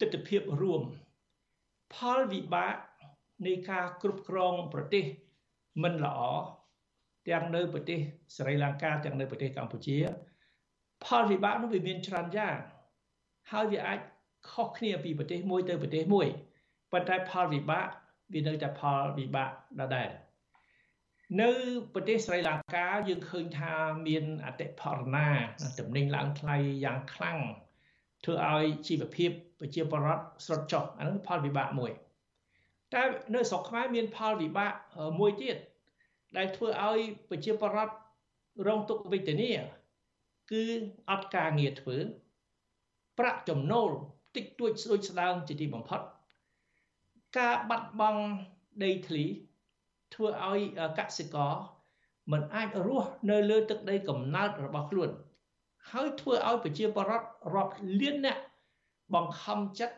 [0.00, 0.82] ទស្សនវិជ្ជារួម
[1.94, 2.74] ផលវិបាក
[3.46, 5.04] នៃការគ្រប់គ្រងប្រទេស
[5.82, 6.20] មិនល្អ
[7.28, 7.98] ទាំងនៅប្រទេស
[8.36, 9.96] ស្រីលង្កាទាំងនៅប្រទេសកម្ពុជា
[11.06, 12.56] ផលវិបាកនោះវាមានច្រើនយ៉ាង
[13.52, 13.98] ហើយវាអាច
[14.50, 16.26] ខុសគ្នាពីប្រទេសមួយទៅប្រទេសមួយ
[16.92, 17.86] ប៉ុន្តែផលវិបាក
[18.32, 20.08] វានៅតែផលវិបាកដដែល
[21.42, 21.50] នៅ
[21.94, 23.72] ប្រទេសស្រីលង្កាយើងឃើញថា
[24.06, 25.28] មានអតិផរណា
[25.78, 27.38] តំណែងឡើងថ្លៃយ៉ាងខ្លាំង
[28.24, 29.30] ធ្វើឲ្យជីវភាព
[29.60, 31.92] ប្រជាពលរដ្ឋស្រុតចុះអានោះផលវិបាកមួយ
[32.94, 33.02] តែ
[33.34, 34.72] នៅស្រុកខ្មែរមានផលវិបាក
[35.20, 35.56] មួយទៀត
[36.36, 36.98] ដែលធ្វើឲ្យ
[37.30, 37.94] ប្រជាពលរដ្ឋ
[38.66, 39.52] រងទុក្ខវេទនា
[40.52, 40.64] គឺ
[41.10, 41.96] អត់ការងារធ្វើ
[43.18, 43.90] ប្រាក់ចំណូល
[44.36, 46.00] តិចតួចស្ដួចស្ដើងជាទីបំផុត
[47.38, 48.22] ការបាត់បង់
[48.84, 49.24] ដីធ្លី
[50.14, 50.60] ធ្វើឲ្យ
[50.98, 51.52] កសិករ
[52.32, 55.10] មិនអាចរស់នៅលើទឹកដីកំណើតរបស់ខ្លួន
[55.90, 58.38] ហើយធ្វើឲ្យប្រជាពលរដ្ឋរាប់លានអ្នក
[59.14, 59.96] បង្ខំចិត្ត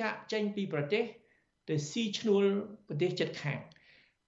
[0.00, 1.04] ចាក់ចេញពីប្រទេស
[1.68, 2.44] ទៅស៊ីឈ្នួល
[2.86, 3.58] ប្រទេសជិតខាង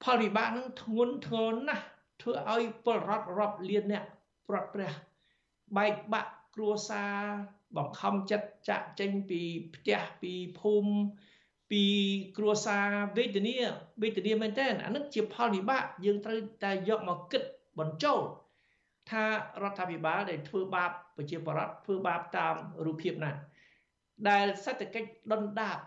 [0.04, 1.84] ផលវិបាកនឹងធ្ងន់ធ្ងរណាស់
[2.22, 4.04] ធ្វើឲ្យពលរដ្ឋរាប់លានអ្នក
[4.48, 4.92] ព្រាត់ព្រះ
[5.76, 7.18] បែកបាក់គ្រួសារ
[7.76, 9.40] បង្ខំចិត្តចាក់ចេញពី
[9.74, 10.92] ផ្ទះពីភូមិ
[11.70, 11.84] ពី
[12.36, 13.56] គ្រួសារវេទនា
[14.02, 17.42] វេទនាមែនតើអានឹងជាផលវិបាកយើងត្រូវតែយកមកគិត
[17.78, 18.20] បញ្ចូល
[19.10, 19.24] ថា
[19.62, 22.54] រដ្ឋាភិបាលដែលធ្វើបាបប្រជាពលរដ្ឋធ្វើបាបតាម
[22.86, 23.32] រូបភាពណា
[24.28, 25.78] ដែលសេដ្ឋកិច្ចដុនដាប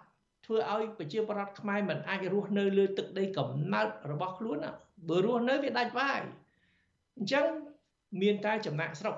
[0.45, 4.57] ធ្វើឲ្យប្រជាពលរដ្ឋខ្មែរមិនអាចរស់នៅលើទឹកដីកំណើតរបស់ខ្លួន
[5.09, 6.21] បើរស់នៅវាដាច់វាយ
[7.17, 7.47] អញ្ចឹង
[8.21, 9.15] មានតែចំណាក់ស្រុក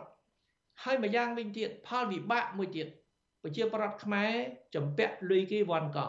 [0.83, 2.87] ហើយម្យ៉ាងវិញទៀតផលវិបាកមួយទៀត
[3.43, 4.31] ប្រជាប្រដ្ឋខ្មែរ
[4.75, 5.99] ចំពាក់លុយគេវ៉ាន់ក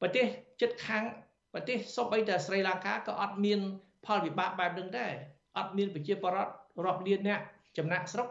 [0.00, 0.26] ប្រទេស
[0.60, 1.04] ចិត្តខាង
[1.52, 3.60] ប្រទេសសូម្បីតែស្រីលង្កាក៏អត់មាន
[4.06, 5.12] ផលវិបាកបែបនឹងដែរ
[5.58, 6.52] អត់មានប្រជាប្រដ្ឋ
[6.84, 7.40] រាប់លានអ្នក
[7.78, 8.28] ចំណាក់ស្រុក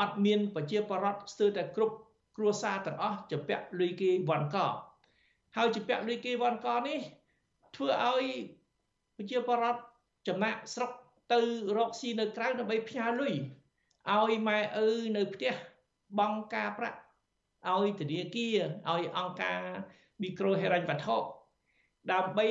[0.00, 1.96] អត់មានប្រជាប្រដ្ឋស្ទើរតែគ្រប់
[2.36, 4.56] គ្រួសារទាំងអស់ចំពាក់លុយគេវ៉ាន់ក
[5.56, 7.00] ហើយចំពាក់លុយគេវ៉ាន់កនេះ
[7.76, 8.24] ធ្វើឲ្យ
[9.16, 9.80] ប្រជាប្រដ្ឋ
[10.28, 10.90] ចំណាក់ស្រុក
[11.32, 11.40] ទៅ
[11.76, 13.34] រកស៊ីនៅក្រៅដើម្បីផ្ញើលុយ
[14.12, 15.54] ឲ្យម៉ែឪនៅផ្ទះ
[16.18, 16.98] បង់ការប្រាក់
[17.72, 18.58] ឲ្យធនាគារ
[18.92, 19.60] ឲ្យអង្គការ
[20.22, 21.16] មីក្រូហិរញ្ញវត្ថុ
[22.12, 22.46] ដើម្បី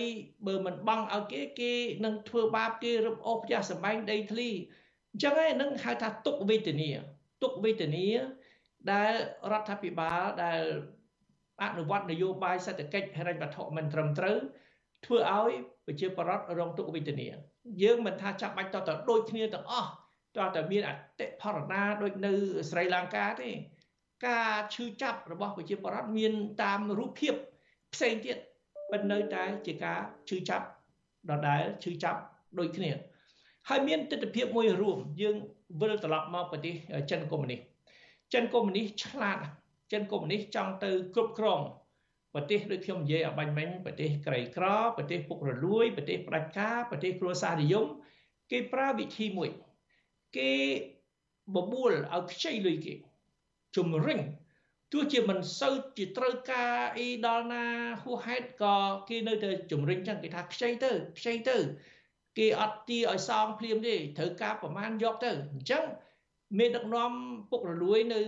[0.47, 1.73] បើមិនបង់ឲ្យគេគេ
[2.05, 4.49] នឹងធ្វើបាបគេរឹបអូសផ្ទះសម្បែងដីធ្លី
[5.11, 6.89] អញ្ចឹងឯនឹងហៅថាទុកវេទនា
[7.43, 8.07] ទុកវេទនា
[8.91, 9.13] ដែល
[9.51, 10.61] រដ្ឋាភិបាលដែល
[11.61, 14.37] អនុវត្តនយោបាយសេដ្ឋកិច្ចហិរញ្ញវត្ថុមិនត្រឹមត្រូវ
[15.05, 15.51] ធ្វើឲ្យ
[15.85, 17.27] ប្រជាពលរដ្ឋរងទុក្ខវេទនា
[17.83, 19.91] យើងមិនថាចាំបាច់តទៅដូចគ្នាទាំងអស់
[20.37, 22.31] តើតែមានអតិផរណាដូចនៅ
[22.69, 23.49] ស្រីលង្កាទេ
[24.27, 27.33] ការឈឺចាប់របស់ប្រជាពលរដ្ឋមានតាមរូបភាព
[27.93, 28.37] ផ្សេងទៀត
[28.91, 30.65] ប៉ុន្តែនៅតែជាការឈឺចាប់
[31.29, 32.19] ដដែលឈឺចាប់
[32.59, 32.91] ដូចគ្នា
[33.69, 35.35] ហើយមានទស្សនវិជ្ជាមួយរួមយើង
[35.81, 36.73] វិលត្រឡប់មកប្រទេស
[37.11, 37.61] ចិនកុម្មុយនីស
[38.33, 39.37] ចិនកុម្មុយនីសឆ្លាត
[39.91, 41.61] ចិនកុម្មុយនីសចង់ទៅគ្រប់គ្រង
[42.33, 44.65] ប្រទេសដូចខ្ញុំនិយាយអបាញ់មិញប្រទេសក្រីក្រ
[44.97, 47.85] ប្រទេសពុករលួយប្រទេសផ្ដាច់ការប្រទេសគ្រួសារនិយម
[48.51, 49.49] គេប្រើវិធីមួយ
[50.37, 50.51] គេ
[51.55, 52.93] បបួលឲ្យខ្ចីលុយគេ
[53.75, 54.19] ជំរិញ
[54.91, 57.65] ទោះជាមិនសូវជាត្រូវការអីដល់ណា
[58.03, 58.75] ហួសហេតុក៏
[59.09, 61.57] គេនៅតែជំរិញចឹងគេថាខ្ចីទៅខ្ចីទៅ
[62.37, 65.83] គេអត់ទីឲ្យសងភ្លាមទេត្រូវការប្រមាណយកទៅអញ្ចឹង
[66.57, 67.11] មេដឹកនាំ
[67.51, 68.19] ពុករលួយនៅ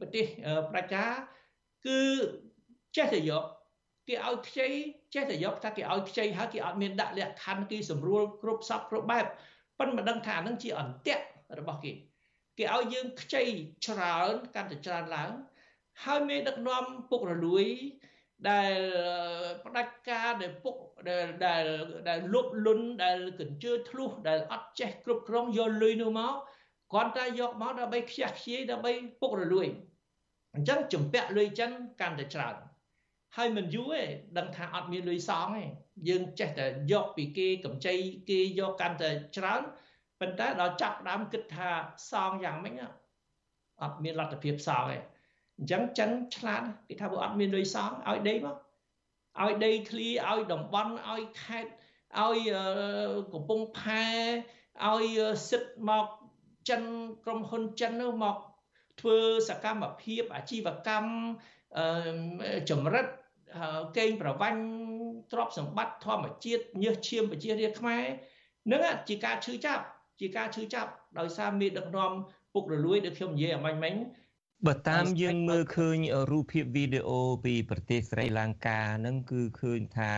[0.00, 0.24] ប្រទេស
[0.72, 1.04] ប្រជា
[1.86, 2.00] គឺ
[2.96, 3.44] ចេះតែយក
[4.08, 4.68] គេឲ្យខ្ចី
[5.14, 9.26] ចេះតែយកថាគេឲ្យខ្ចីហើយគេអត់មានដាក់លក្ខខណ្ឌគេសម្រួលគ្រប់សពគ្រប់បែប
[9.78, 11.24] ប៉ុន្តែមិនដឹងថាអានឹងជាអន្ទាក់
[11.58, 11.92] របស់គេ
[12.58, 13.42] គេឲ្យយើងខ្ចី
[13.86, 15.30] ច្រើនកាន់តែច្រើនឡើង
[16.04, 17.66] ហើយមេដឹកនាំពុករលួយ
[18.50, 18.74] ដែល
[19.64, 20.76] ផ្ដាច់ការដែលពុក
[21.08, 21.64] ដែលដែល
[22.08, 26.34] ដែលលុបលុនដែលកញ្ជើធ្លុះដែលអត់ចេះគ្រប់គ្រងយកលុយនោះមក
[26.92, 29.66] គ្រាន់តែយកមកដើម្បីខ្ជះខ្ជាយដើម្បីពុករលួយ
[30.54, 31.70] អញ្ចឹងចំពាក់លុយចិន
[32.00, 32.54] កាន់តែច្រើន
[33.36, 34.02] ហើយមិនយូរទេ
[34.38, 35.64] ដឹងថាអត់មានលុយសងទេ
[36.08, 37.94] យើងចេះតែយកពីគេកម្ចី
[38.30, 39.62] គេយកកាន់តែច្រើន
[40.20, 41.68] ប៉ុន្តែដល់ចាប់ដើមគិតថា
[42.10, 42.74] សងយ៉ាងម៉េច
[43.82, 44.98] អត់មានលទ្ធភាពសងទេ
[45.58, 48.56] អញ្ចឹងចិនឆ្លាតគេថាបើអត់មានលុយសងឲ្យដីមក
[49.42, 51.72] ឲ្យដីធ្លីឲ្យតំបន់ឲ្យខេត្ត
[52.20, 52.38] ឲ្យ
[53.32, 54.04] កំពង់ផែ
[54.86, 56.06] ឲ្យសិទ្ធមក
[56.68, 56.82] ចិន
[57.24, 58.36] ក្រុមហ៊ុនចិននោះមក
[59.00, 61.10] ធ្វើសកម្មភាពអាជីវកម្ម
[62.70, 63.06] ចម្រិត
[63.98, 64.62] កេងប្រវាញ់
[65.32, 68.04] ទ្រព្យសម្បត្តិធម្មជាតិញើសឈាមប្រជារាស្ត្រខ្មែរ
[68.72, 69.84] នឹងជាការឈឺចាប់
[70.20, 72.12] ជាការឈឺចាប់ដោយសារមេដឹកនាំ
[72.54, 73.94] ពុករលួយដូចខ្ញុំនិយាយអមាញ់មិញ
[74.66, 75.96] បើតាមយើងមើលឃើញ
[76.30, 80.12] រូបភាពវីដេអូពីប្រទេសស្រីលង្កាហ្នឹងគឺឃើញថា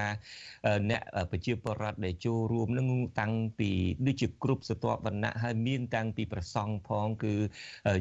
[0.91, 2.89] អ្នកប្រជាពលរដ្ឋដែលចូលរួមហ្នឹង
[3.21, 3.71] តាំងពី
[4.07, 7.35] ដូចជាគ្រប់ស្រទាប់វណ្ណៈហើយមានតាំងពីប្រសង់ផង គឺ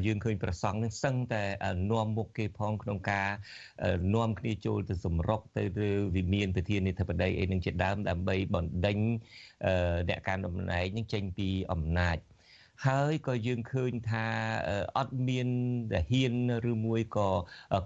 [0.06, 1.42] យើងឃើញប្រសង់ហ្នឹងសឹងតែ
[1.90, 3.28] នាំមុខគេផងក្នុងការ
[4.14, 5.64] នាំគ្នាចូលទៅសម្រុកទៅ
[6.16, 8.98] វិមានប្រធានាធិបតីអីនឹងជាដើមដើម្បីបណ្ដេញ
[10.08, 12.18] អ្នកការតំណែងនឹងចេញពីអំណាច
[12.86, 14.26] ហើយក៏យើងឃើញថា
[14.98, 15.48] អត់មាន
[15.92, 16.32] ទាហាន
[16.70, 17.28] ឬមួយក៏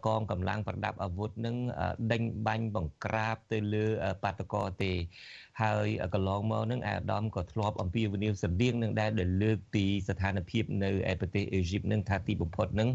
[0.07, 1.57] កងកម្លាំងប្រដាប់អាវុធនឹង
[2.13, 3.87] ដេញបាញ់បង្ក្រាបទៅលើ
[4.23, 4.93] បាតកោទេ
[5.61, 12.89] ហើយកន្លងមកនឹងអាដាមក៏ធ្លាប់អំពាវនាវស្តៀងនឹងដែរដែលលើកពីស្ថានភាពនៅឯប្រទេសអេស៊ីបនឹងថាទីបំផុតនឹង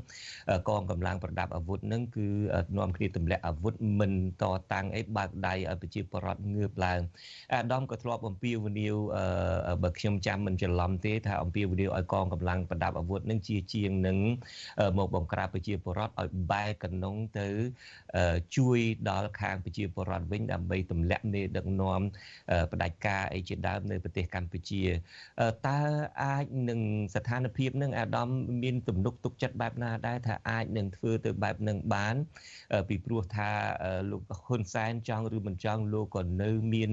[0.69, 2.27] កងកម្លាំងប្រដាប់អាវុធនឹងគឺ
[2.77, 4.43] នាំគ្នាទម្លាក់អាវុធមិនត
[4.73, 6.99] តាំងអីបើកដៃឲ្យប្រជាពលរដ្ឋងើបឡើង
[7.53, 8.95] អាដាមក៏ធ្លាប់អំពាវនាវ
[9.83, 14.17] បើខ្ញុំចាំមិនច្រឡំទេថាអំពាវនាវឲ្យកងកម្លាំងប្រដាប់អាវុធនឹងជាជាងនឹង
[14.97, 17.47] មកបង្ក្រាបប្រជាពលរដ្ឋឲ្យបែកកណ្ដុងទៅ
[18.55, 18.79] ជួយ
[19.09, 22.01] ដល់ខាងប្រជាពលរដ្ឋវិញដើម្បីទម្លាក់មេដឹកនាំ
[22.71, 24.83] ផ្ដាច់ការអីជាដើមនៅប្រទេសកម្ពុជា
[25.67, 25.79] តើ
[26.23, 26.81] អាចនឹង
[27.15, 28.29] ស្ថានភាពនឹងអាដាម
[28.63, 32.15] មានទំនុកទុកចិត្តបែបណាដែរថាអាចនឹងធ្វើទៅបែបនឹងបាន
[32.89, 33.49] ពីព្រោះថា
[34.11, 36.91] លោកហ៊ុនសែនចង់ឬមិនចង់លោកក៏នៅមាន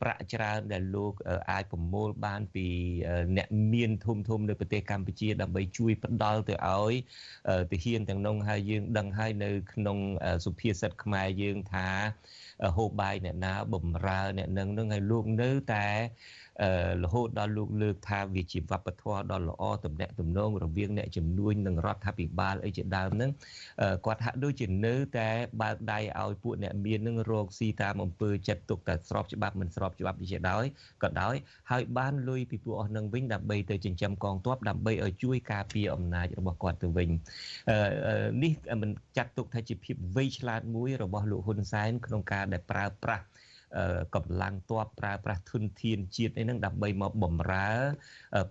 [0.00, 1.12] ប្រាក់ច្រើនដែលលោក
[1.50, 2.66] អាចប្រមូលបានពី
[3.36, 6.94] អ្នកមានធំធំនៅប្រទេសកម្ពុជាដើម្បីជួយផ្ដល់ទៅឲ្យ
[7.72, 9.98] ទាហានទាំងនោះហើយយើងដឹងហើយនៅក្នុង
[10.44, 11.88] សុភាសិតខ្មែរយើងថា
[12.76, 15.86] ហូបបាយអ្នកណាបំរើអ្នកនឹងនឹងឲ្យលោកនៅតែ
[17.04, 23.30] រហូតដល់លោកលើកថាវាជាវប្បធម៌ដ៏ល្អតំណាក់តំណងរវាងអ្នកជំនួញនិងរដ្ឋាភិបាលអីជាដើមហ្នឹង
[24.06, 25.28] គាត់ហាក់ដូចជានៅតែ
[25.62, 30.64] បើកដៃឲ្យពួកអ្នកមាននឹងរកស៊ីតាមអំពើចិត្តទុកតែស្របច្បាប់មិនស្របច្បាប់នេះជាដោយ
[31.02, 31.34] ក៏ដោយ
[31.70, 37.08] ហើយបានលុយពីពួកអស់នឹងវិញដើម្បីទៅចិញ្ចឹមកងទ័ពដើម្បីឲ្យជួយការពារអំណាចរបស់គាត់ទៅវិញ
[38.42, 38.52] នេះ
[38.82, 43.24] មិនចាត់ទុកថាជាភាពវៃឆ្លាតមួយរបស់លោកហ៊ុនសែនក្នុងការដែលប្រើប្រាស់
[44.14, 47.68] កម្លាំងទ័ពប្រើប្រាស់ធនធានជាតិអីហ្នឹងដើម្បីមកបំរើ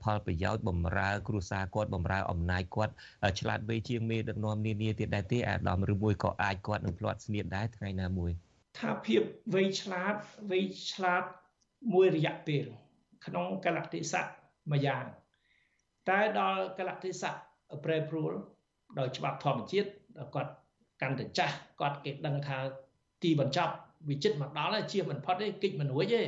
[0.04, 2.94] ផលប្រយោជន៍បំរើ គ្រួសារគាត់បំរើអំណាចគាត់
[3.40, 8.32] ឆ្លាតវៃជាងមេដឹកនាំនានាទៀតដែរទេអាដាមឬមួយក៏អាចគាត់នឹងផ្លាត់ស្នៀតដែរថ្ងៃណាមួយ
[8.80, 9.22] ថាភាព
[9.56, 10.16] វៃឆ្លាត
[10.52, 10.60] វៃ
[10.92, 11.24] ឆ្លាត
[11.94, 12.66] មួយរយៈពេល
[13.26, 14.30] ក្នុងកលៈទេសៈ
[14.72, 15.06] មួយយ៉ាង
[16.10, 17.36] តែដល់កលៈទេសៈ
[17.86, 18.32] ប្រែប្រួល
[19.00, 19.90] ដោយច្បាប់ធម្មជាតិ
[20.36, 20.52] គាត់
[21.02, 22.58] កាន់តែចាស់គាត់គេដឹងថា
[23.24, 23.74] ទីបញ្ចប់
[24.10, 26.22] វាចិត្តមកដល់ហើយជៀសមិនផុតទេគិតមិនរួចទេ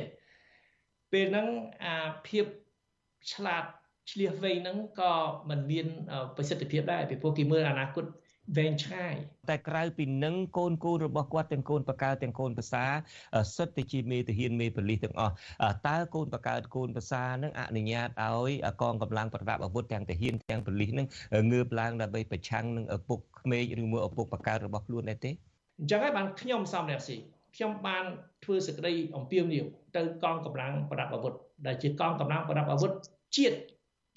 [1.12, 1.46] ពេលហ្នឹង
[1.84, 1.96] អា
[2.28, 2.44] ភាព
[3.32, 3.64] ឆ្លាត
[4.10, 5.14] ឆ្លៀសវៃហ្នឹងក៏
[5.50, 5.86] មិនមាន
[6.36, 8.04] ប្រសិទ្ធភាពដែរពីព្រោះគេមើលអនាគត
[8.56, 9.14] វែងឆ្ងាយ
[9.50, 12.84] តែក្រៅពីនឹងកូនកូនរបស់គាត់ទាំងកូនបកើទាំងកូនប្រសា
[13.56, 15.32] សិតតែជាមេទាហានមេបលិសទាំងអស់
[15.88, 18.52] តើកូនបកើកូនប្រសានឹងអនុញ្ញាតឲ្យ
[18.82, 21.06] កងកម្លាំងប្រដាប់អាវុធទាំងទាហានទាំងបលិសនឹង
[21.52, 25.30] ងើបឡើងដើម្បីប្រឆាំងនឹងឪពុកក្មេកឬមួយឪពុកបកើរបស់ខ្លួនដែរទេ
[25.80, 27.16] អញ្ចឹងហើយបានខ្ញុំសំរងស៊ី
[27.56, 28.04] ខ្ញុំបាន
[28.44, 29.64] ធ្វើសេចក្តីអំពាវនាវ
[29.96, 31.34] ទៅកងកម្លាំងប្រដាប់អាវុធ
[31.66, 32.92] ដែលជាកងកម្លាំងប្រដាប់អាវុធ
[33.36, 33.58] ជាតិ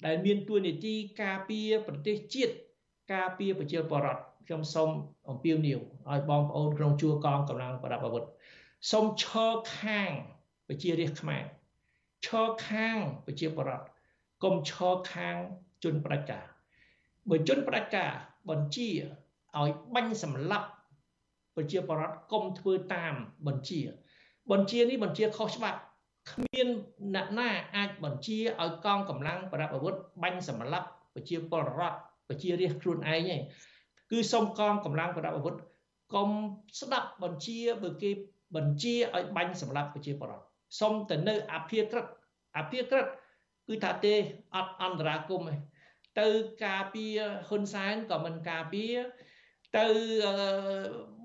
[0.06, 2.54] ដែលមានទួនាទីការពារប្រទេសជាតិ
[3.12, 4.90] ការពារប្រជាពលរដ្ឋខ្ញុំសូម
[5.30, 5.78] អំពាវនាវ
[6.10, 8.24] ឲ្យបងប្អូនក្នុងជួរកងកម្លាំងប្រដាប់អាវុធ
[8.90, 10.10] សូមឈរខាង
[10.68, 11.42] ប្រជារាស្ត្រខ្មែរ
[12.26, 13.86] ឈរខាងប្រជាពលរដ្ឋ
[14.44, 15.36] កុំឈរខាង
[15.84, 16.44] ជនផ្ដាច់ការ
[17.30, 18.12] បើជនផ្ដាច់ការ
[18.50, 18.88] បញ្ជា
[19.58, 20.68] ឲ្យបាញ់សម្លាប់
[21.56, 23.14] ប្រជាពលរដ្ឋកុំធ្វើតាម
[23.46, 23.80] បញ្ជា
[24.50, 25.78] បញ្ជានេះបញ្ជាខុសច្បាប់
[26.30, 26.68] គ្មាន
[27.14, 31.96] អ្នកណាអាចបញ្ជាឲ្យកងកម្លាំងប្រដាប់អាវុធបាញ់សម្លាប់ប្រជាពលរដ្ឋ
[32.28, 33.36] ប្រជារាស្ត្រខ្លួនឯងទេ
[34.10, 35.54] គឺសូមកងកម្លាំងប្រដាប់អាវុធ
[36.14, 36.28] កុំ
[36.80, 38.10] ស្ដាប់បញ្ជាបើគេ
[38.56, 40.44] បញ្ជាឲ្យបាញ់សម្លាប់ប្រជាពលរដ្ឋ
[40.80, 42.06] សូមទៅនៅអភិក្រិត
[42.58, 43.06] អភិក្រិត
[43.68, 44.14] គឺថាទេ
[44.54, 45.54] អត់អន្តរាគមទេ
[46.20, 46.28] ទៅ
[46.66, 48.94] ការពារហ៊ុនសែនក៏មិនការពារ
[49.78, 49.86] ទៅ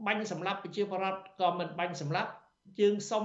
[0.05, 2.29] បាញ់សម្លាប់ប្រជាពលរដ្ឋក៏មិនបាញ់សម្លាប់
[2.79, 3.23] យើងសុំ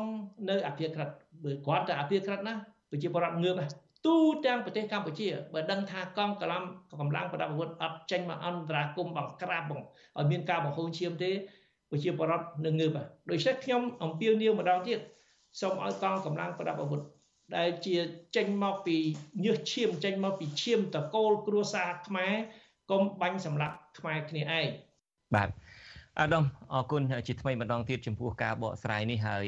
[0.51, 1.09] នៅអភិក្រិត
[1.45, 2.55] បើគាត់ទៅអភិក្រិតណា
[2.91, 3.61] ប្រជាពលរដ្ឋងើប
[4.07, 4.17] ទូ
[4.47, 6.65] ទាំងប្រទេសកម្ពុជាបើដឹងថាកងកម្លាំង
[7.01, 11.31] កម្លាំងប្រដាប់អាវុធអត់ចេញមកអន្តរាគមបង្ក្រាបបងឲ្យមានការបង្ហូរឈាមទេ
[11.91, 12.99] ប្រជាពលរដ្ឋនឹងងើប
[13.31, 14.99] ដូច្នេះខ្ញុំអំពាវនាវម្ដងទៀត
[15.61, 17.01] សូមឲ្យកងកម្លាំងប្រដាប់អាវុធ
[17.57, 17.97] ដែលជា
[18.37, 18.97] ចេញមកពី
[19.45, 22.35] ញើសឈាមចេញមកពីឈាមតកូលគ្រួសារខ្មែរ
[22.91, 24.69] កុំបាញ់សម្លាប់ខ្មែរគ្នាឯង
[25.35, 25.49] បាទ
[26.21, 29.45] អាដាមអរគុណជាថ្មីម្ដងទៀតចំពោះការបកស្រាយនេះហើយ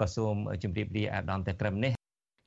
[0.00, 1.92] ក៏សូមជម្រាបលាអាដាមតែត្រឹមនេះ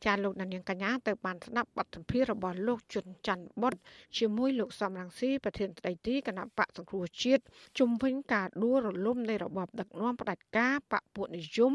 [0.06, 3.74] ចាលោកនាងកញ្ញាទៅបានស្ដាប់បទសម្ភាសរបស់លោកជុនច័ន្ទបុត
[4.18, 7.44] ជាមួយលោកសំរងស៊ីប្រធានស្ដីទីគណៈបកសង្គ្រោះជាតិ
[7.80, 11.74] ជំវិញការដួលរលំនៃរបបដឹកនាំផ្ដាច់ការបកពួកនិយម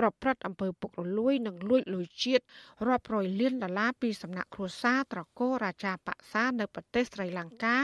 [0.00, 2.44] ប្រព្រឹត្តអំពើពុករលួយ និងលួចលុយជាតិ
[2.88, 7.76] រាប់រយលានដុល្លារពីសំណាក់គ្រួសារត្រកូលរាជាបក្សានៅប្រទេសស្រីលង្កា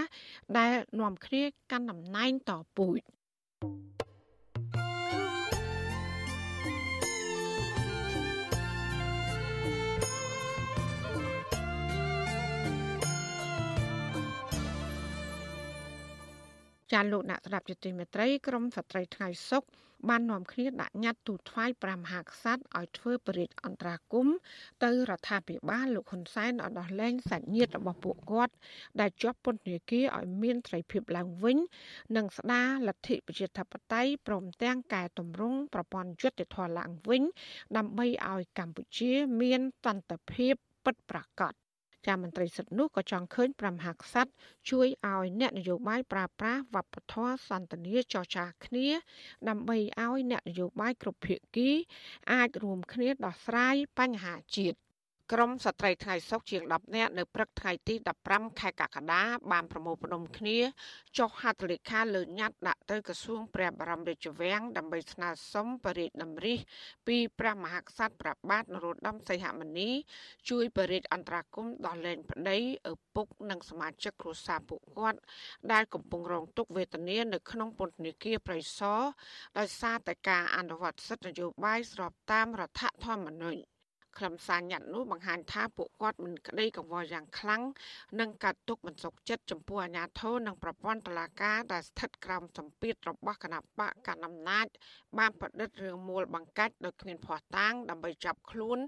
[0.58, 3.00] ដែលនាំគ្នាកាន់តំណែងតពូជ។
[16.92, 19.64] ចាលោកអ្នកស្ដាប់យុតិមេត្រីក្រមស្ត្រីថ្ងៃសុក
[20.08, 24.26] បាននាំគ្នាដាក់ញត្តិទូថ្វាយព្រះមហាក្សត្រឲ្យធ្វើបរិយាអន្តរាគម
[24.84, 28.52] ទៅរដ្ឋាភិបាលលោកហ៊ុនសែនឲ្យដោះលែងសាច់ញាតិរបស់ពួកគាត់
[29.00, 31.58] ដែលជាប់ពន្ធនាគារឲ្យមានត្រីភាពឡើងវិញ
[32.16, 37.22] និងស្ដារលទ្ធិប្រជាធិបតេយ្យព្រមទាំងកែតម្រង់ប្រព័ន្ធយុត្តិធម៌ឡើងវិញ
[37.76, 41.65] ដើម្បីឲ្យកម្ពុជាមានសន្តិភាពពិតប្រាកដ
[42.06, 44.30] ចាមន្ត្រីសិទ្ធិនោះក៏ចង់ឃើញប្រមហាក្សត្រ
[44.70, 48.88] ជួយឲ្យអ្នកនយោបាយប្រើប្រាស់វប្បធម៌សន្តានាចរចាគ្នា
[49.48, 51.70] ដើម្បីឲ្យអ្នកនយោបាយគ្រប់ភាគី
[52.32, 54.85] អាចរួមគ្នាដោះស្រាយបញ្ហាជាតិ
[55.32, 57.94] ក្រមស្ត្រីថ្ងៃសុកជាង10នាក់នៅព្រឹកថ្ងៃទី
[58.26, 59.22] 15ខែកក្កដា
[59.52, 60.58] បានប្រមូលផ្ដុំគ្នា
[61.18, 66.58] ចុះហត្ថលេខាលើញត្តិដាក់ទៅក្រសួងព្រះបរមរាជវាំងដើម្បីស្នើសុំបរិយាតម្រិះ
[67.06, 69.90] ពីព្រះមហាក្សត្រព្រះបាទនរោត្តមសីហមុនី
[70.50, 72.58] ជួយបរិយាអន្តរាគមន៍ដោះលែងប្តី
[72.90, 75.18] ឪពុកនិងសមាជិកគ្រួសារពួកគាត់
[75.72, 79.00] ដែលកំពុងរងទុក្ខវេទនានៅក្នុងពន្ធនាគារប្រៃសណ
[79.58, 83.75] ដោយសារតែការអនុវត្តសិទ្ធិនយោបាយស្របតាមរដ្ឋធម្មនុញ្ញ
[84.18, 87.62] ខ្លឹមសារញត្តិនោះបង្ហាញថាពួកគាត់មិនក្តីកង្វល់យ៉ាងខ្លាំង
[88.20, 94.66] និងកាត់ទុកមិនសុខចិត្តចំពោះអាញាធរនិងប្រព័ន្ធតុលាការដែលស្ថិតក្រោមសម្ពាធរបស់គណៈបកកណ្ដាលអំណាច
[95.18, 98.78] បានប្រឌិតរឿងមូលបង្កាច់ដោយគ្មានភ័ស្តុតាងដើម្បីចាប់ខ្លួន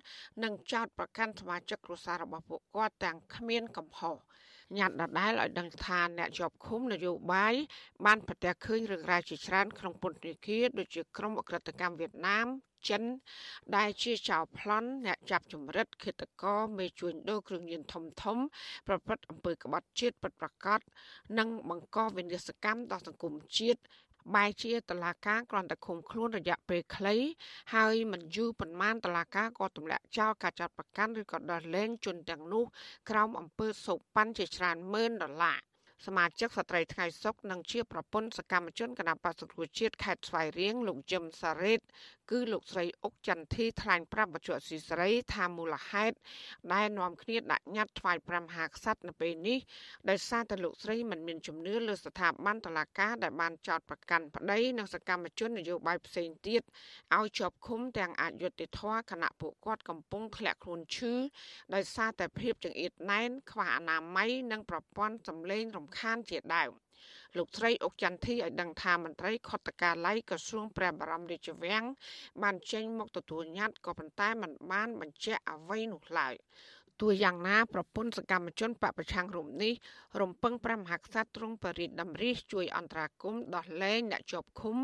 [0.44, 4.16] និងចោទប្រកាន់សមាជិកគ្រួសាររបស់ពួកគាត់ទាំងគ្មានកំហុស
[4.76, 7.54] ញត្តិដដែលឲ្យដឹងថាអ្នកជាប់ឃុំនយោបាយ
[8.06, 12.48] បានប្រទះឃើញរឿងរ៉ាវជាច្រើនក្នុងពន្ធនាគារដូចជាក្រុមអក្រិតកម្មវៀតណាម
[12.88, 13.02] ចិន
[13.76, 18.36] ដែលជាចៅប្លន់អ្នកចាប់ចម្រិតឃាតករមេជួញដូរគ្រឿងញៀនធំធំ
[18.86, 20.80] ប្រព្រឹត្តអំពើក្បត់ជាតិពិតប្រាកដ
[21.38, 23.80] និងបង្កវិនាសកម្មដល់សង្គមជាតិ
[24.36, 27.16] បែជាតឡាការគ្រាន់តែឃុំខ្លួនរយៈពេលខ្លី
[27.74, 32.64] ហើយមិនយូរប៉ុន្មានតឡាការក៏ទម្លាក់ចោលការចាត់ប្រកាន់ឬក៏ដោះលែងជនទាំងនោះ
[33.10, 35.58] ក្រោមអំពើសោកប៉ាន់ជាច្រើនម៉ឺនដុល្លារ
[36.06, 41.80] សមាជិកស្ត្រីថ្ងៃសុកនិងជាប្រពន្ធសកម្មជនគណបក្សសង្គ្រោះជាតិខេត្តស្វាយរៀងលោកយឹមសារ៉េត
[42.30, 46.16] គឺលោកស្រីអុកចន្ទធីថ្លែងប្រាប់បច្ចុប្បន្នស៊ីសេរីថាមូលហេតុ
[46.72, 49.58] ដែលនាំគ្នាដាក់ញត្តិថ្វាយ5មហាក្សត្រនៅពេលនេះ
[50.10, 56.62] ដោយសារតែលោកស្រីមិនមានជំនឿលើស្ថាប័នតុលាការដែលបានចោទប្រកាន់ប្តីនិងសកម្មជននយោបាយផ្សេងទៀត
[57.16, 61.14] ឲ្យជាប់ឃុំទាំងអយុត្តិធម៌គណៈពួកគាត់កំពុងធ្លាក់ខ្លួនឈឺ
[61.74, 66.72] ដោយសារតែភាពចង្អៀតណែនខ្វះអនាម័យនិងប្រព័ន្ធសម្លេងរំខានជាដើម
[67.36, 71.84] លោកស្រីអុកចន្ទធីឲ្យដឹងថាមន្ត្រីខុទ្ទកាល័យក្រសួងព្រះបរមរាជវាំង
[72.42, 76.34] បានចេញមកទទួលញត្តិក៏ប៉ុន្តែมันបានបញ្ជាក់អ្វីនោះឡើយ
[77.00, 79.72] ទោះយ៉ាងណាប្រពន្ធសកម្មជនបពប្រឆាំងរូបនេះ
[80.20, 84.76] រំពឹងព្រះមហាក្សត្រទ្រង់បរិយាតម្រិះជួយអន្តរាគមន៍ដោះលែងអ្នកជាប់ឃុំ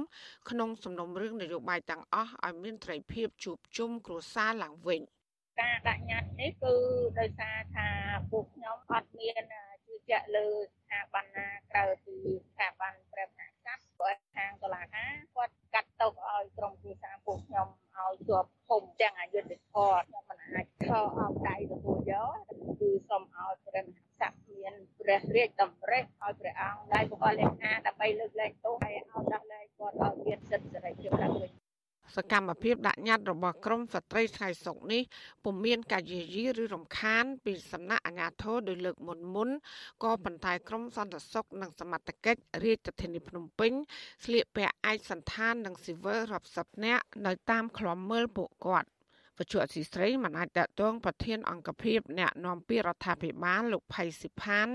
[0.50, 5.00] ក្នុងសំណុំរឿងនយោបាយទាំងអស់ឲ្យមានត្រីភាពជួបជុំគ្រួសារឡើងវិញ
[5.60, 6.74] ការដាក់ញត្តិនេះគឺ
[7.18, 7.88] ដោយសារថា
[8.30, 9.42] ពួកខ្ញុំអត់មាន
[10.04, 12.16] ជឿជាក់លើស្ថាប័នណាក្រៅពី
[12.48, 22.36] ស្ថាប័នព្រះមហាក្សត្រព្រោះខាងតុលាការគាត់កាត់ទុកឲ្យក្រុមគ្រួសារពួកខ្ញុំឲ្យជាប់ឃុំទាំងអយុធធម៌ខ្ញុំមិនអាចខកអោបដៃទទួលយក
[22.80, 31.52] គឺសូមឲ្យព្រះមហាក្សត្រមានព្រះរាជតម្រិះឲ្យព្រះអង្គដៃបុគ្គលលេខាដើម្បីលើកលែងទោសហើយឲ្យដោះលែងគាត់ឲ្យមានសិទ្ធិសេរីភាពឡើងវិញ
[32.16, 35.02] សកម្មភាពដាក់ញត្តិរបស់ក្រមស្ត្រីថ្ងៃសុកនេះ
[35.44, 39.48] ពុំមានការយាយីឬរំខាន ពីសំណាក់អាជ្ញាធរដោយលើកមុនមុន
[40.02, 43.72] ក៏ប៉ុន្តែក្រមសន្តិសុខនិងសមត្ថកិច្ចរាជធានីភ្នំពេញ
[44.24, 48.88] ស្លៀកពាក់ឯកសន្តាននិងស៊ីវិលរាប់សិបនាក់នៅតាមខ្លំមើលពួកគាត់
[49.38, 54.68] វជ្ជអសីស្រីមិនអាចតតងប្រធានអង្គភិបអ្នកនាំពាក្យរដ្ឋាភិបាលលោកផៃសិផាន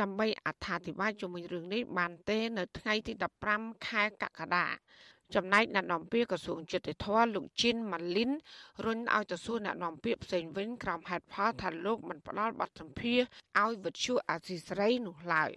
[0.00, 3.12] ដើម្បីអត្ថាធិប្បាយជុំវិញរឿងនេះបានទេ នៅថ្ងៃទី
[3.50, 4.66] 15ខែកក្កដា
[5.34, 8.30] ចំណែកអ្នកនាំពាក្យក្រសួងយុតិធម៌លោកជីនម៉ាលីន
[8.84, 13.20] រុញឲ្យទៅសួរអ្នកនាំពាក្យផ្សេងវិញក្រោមហេតុផលថាលោកមិនផ្ដល់បទសម្ភាស
[13.62, 15.50] ឲ្យវិទ្យុអាស៊ីសេរីនោះឡើយ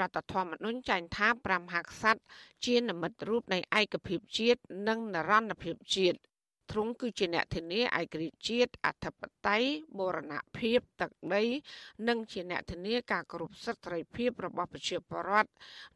[0.00, 2.22] រដ្ឋធម្មនុញ្ញចែងថា5ហក្សត្រ
[2.66, 6.18] ជានិមិត្តរូបនៃឯកភាពជាតិនិងនរណភាពជាតិ
[6.70, 11.44] ទ្រង់គឺជាអ្នកធានាឯករាជ្យជាតិអធិបតេយ្យបូរណភាពទឹកដី
[12.08, 15.50] និងជាអ្នកធានាការគោរពសិទ្ធិសេរីភាពរបស់ប្រជាពលរដ្ឋ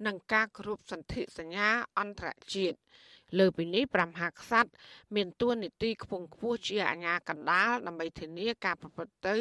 [0.06, 2.78] និងការគោរពសន្ធិសញ្ញាអន្តរជាតិ
[3.38, 4.70] លើពីនេះ5ហក្សត្រ
[5.14, 9.36] មានតួនាទីខ្ពង់ខ្ពស់ជាអាជ្ញាកណ្ដាលដើម្បីធានាការប្រព្រឹត្តទៅ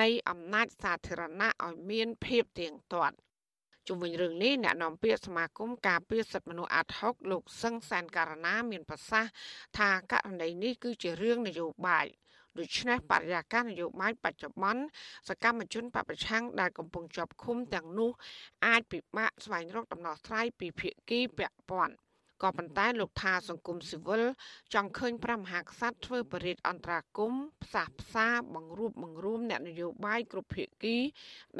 [0.00, 3.16] នៃអំណាចសាធារណៈឲ្យមានភាពទៀងទាត់
[3.88, 9.32] ជុំវិញរឿងនេះអ្នកនាំពាក្យសមាគមការពារសិទ្ធិមនុស្សអាត់ហុកលោកសឹងសានករណាមានប្រសាសន៍
[9.78, 12.06] ថាករណីនេះគឺជារឿងនយោបាយ
[12.58, 14.82] ដូច្នេះបរិយាកាសនយោបាយបច្ចុប្បន្ន
[15.28, 18.10] សកម្មជនបពប្រឆាំងដែលកំពុងជាប់ឃុំទាំងនោះ
[18.66, 21.94] អាចពិបាកស្វែងរកដំណោះស្រាយពីភាគីពាក់ព័ន្ធ
[22.42, 24.22] ក៏ប៉ុន្តែលោកថាសង្គមស៊ីវិល
[24.74, 27.32] ចង់ឃើញព្រះមហាក្សត្រធ្វើបរិយាអន្តរាគម
[27.64, 30.96] ផ្សះផ្សាបង្រួបបង្រួមអ្នកនយោបាយគ្រប់ភាគី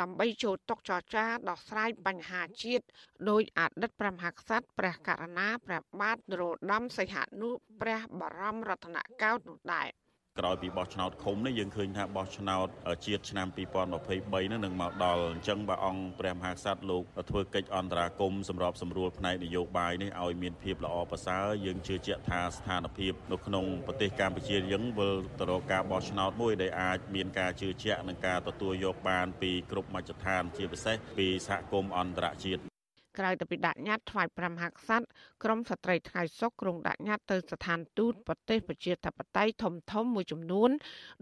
[0.00, 2.84] ដើម្បីចូលតុចរចាដោះស្រាយបញ្ហាជាតិ
[3.30, 7.50] ដោយអតីតព្រះមហាក្សត្រព្រះករណាព្រះបាទនរោត្តមសីហនុ
[7.80, 10.03] ព្រះបរមរតនកោដ្ឋនោះដែរ
[10.40, 12.68] ក្រោយពីបោះឆ្នោតឃុំនេះយើងឃើញថាបោះឆ្នោត
[13.06, 13.46] ជាតិឆ្នាំ
[13.94, 32.73] 2023នេះនឹងមកដល់អញ្ចឹងបើអង្គព្រះមហាក្សត្រលោកធ្វើកិច្ចអន្តរាគមសម្របសម្រួលផ្នែកនយោបាយនេះឲ្យមានភាពល្អប្រសើរយើងជឿជាក់ថាស្ថានភាពនៅក្នុងប្រទេសកម្ពុជាយើងវិលទៅរកការបោះឆ្នោតមួយដែលអាចមានការជឿជាក់និងការទទួលយកបានពីគ្រប់មជ្ឈដ្ឋានជាពិសេសពីសហគមន៍អន្តរជាតិ
[33.18, 35.06] ក្រៅទៅពីដាក់ញត្តិថ្វាយព្រះមហាក្សត្រ
[35.44, 40.70] ក្រមស្ត្រីថ្ងៃសុកក្រុងដាក់ញត្តិទៅស្ថានទូតប្រទេសប្រជាធិបតេយ្យធំធំមួយចំនួន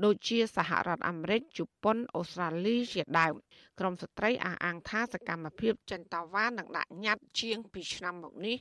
[0.05, 3.35] ដូចជាសហរដ្ឋអាមេរិកជប៉ុនអូស្ត្រាលីជាដើម
[3.81, 8.57] ក្រមស្ត្រីអះអាងថាសកម្មភាពចិនតាវ៉ានឹងដាក់ញត្តិជាង2ឆ្នាំមកនេះ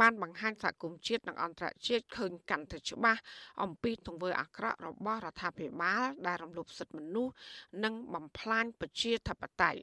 [0.00, 3.20] បានបង្ហាញសហគមន៍ជាតិនិងអន្តរជាតិឃើញកាន់តែច្បាស់
[3.62, 7.32] អំពីទង្វើអាក្រក់របស់រដ្ឋាភិបាលដែលរំលោភសិទ្ធិមនុស្ស
[7.84, 9.80] និងបំផ្លាញប្រជាធិបតេយ្យ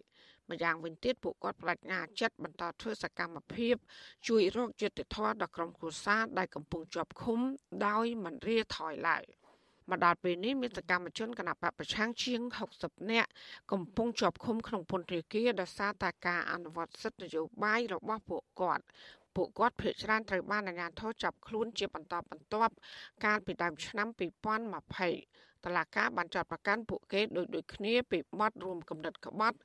[0.52, 3.76] ម្យ៉ាងវិញទៀតពួកគាត់បដិញ្ញាចិត្តបន្តធ្វើសកម្មភាព
[4.28, 7.40] ជួយរកយុត្តិធម៌ដល់ក្រុមគ្រួសារដែលកំពុងជាប់ឃុំ
[7.88, 9.24] ដោយមិនរាថយឡើយ
[9.90, 12.40] មកដល់ពេលនេះមានសកម្មជនគណបកប្រឆាំងជាង
[12.78, 13.30] 60នាក់
[13.72, 18.84] កំពុងជាប់ឃុំក្នុងពន្ធនាគារដោយសារតែការអនុវត្តសិទ្ធិនយោបាយរបស់ពួកគាត់
[19.36, 22.74] ពួកគាត់ភ័យច្រានត្រូវបានអាជ្ញាធរចាប់ខ្លួនជាបន្តបន្ទាប់
[23.26, 24.08] កាលពីដើមឆ្នាំ
[24.90, 29.58] 2020 តឡាកាបានចាត់ប្រកាន់ពួកគេដោយដូចគ្នាពីបទរួមគំនិតក្បត់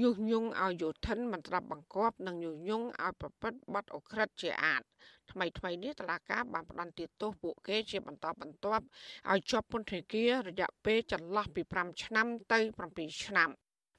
[0.00, 4.82] ញុះញង់ឲ្យយោធិនមិនស្ដាប់បង្គាប់និងញុះញង់ឲ្យប្រព្រឹត្តបទអក្រិតជាអាត
[5.30, 8.84] ថ្មីថ្មីនេះតឡាកាបានផ្តន្ទាទោសពួកគេជាបន្តបន្ទាប់
[9.30, 12.58] ឲ្យជាប់ពន្ធនាគាររយៈពេលចន្លោះពី5ឆ្នាំទៅ
[12.90, 13.50] 7ឆ្នាំ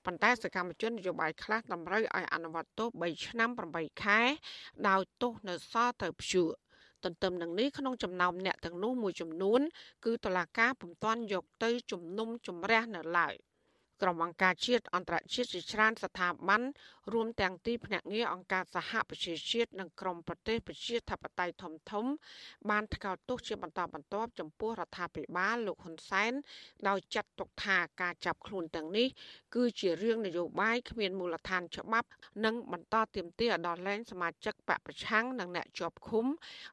[0.05, 4.19] ប៉ុន្តែសកម្មជននយោបាយខ្លះតម្រូវឲ្យអនុវត្តទោស3ឆ្នាំ8ខែ
[4.87, 6.49] ដោយទោសនៅសល់ទៅព្យួរ
[7.07, 9.61] ទន្ទឹមនឹងនេះក្នុងចំណោមអ្នកទាំងនោះមួយចំនួន
[10.05, 13.35] គឺតឡាការពុំទាន់យកទៅជំនុំជម្រះនៅឡើយ
[14.01, 16.61] ក្រុមអង្គការជាតិអន្តរជាតិជាច្រើនស្ថាប័ន
[17.13, 22.05] រួមទាំងទីភ្នាក់ងារអង្គការសហប្រជាជាតិនិងក្រុមប្រទេសប្រជាធិបតេយ្យធំធំ
[22.69, 26.33] បានថ្កោលទោសជាបន្តបន្ទាប់ចំពោះរដ្ឋាភិបាលលោកហ៊ុនសែន
[26.87, 29.07] ដោយចាត់ទុកថាការចាប់ខ្លួនទាំងនេះ
[29.55, 32.09] គឺជារឿងនយោបាយគ្មានមូលដ្ឋានច្បាប់
[32.45, 36.25] និងបន្តទាមទារដល់លែងសមាជិកបកប្រឆាំងនិងអ្នកជាប់ឃុំ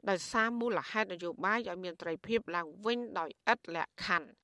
[0.09, 4.44] ដោយសារមូលហេតុនយោបាយឲ្យមានត្រីភាពឡើងវិញដោយឥតលក្ខខណ្ឌ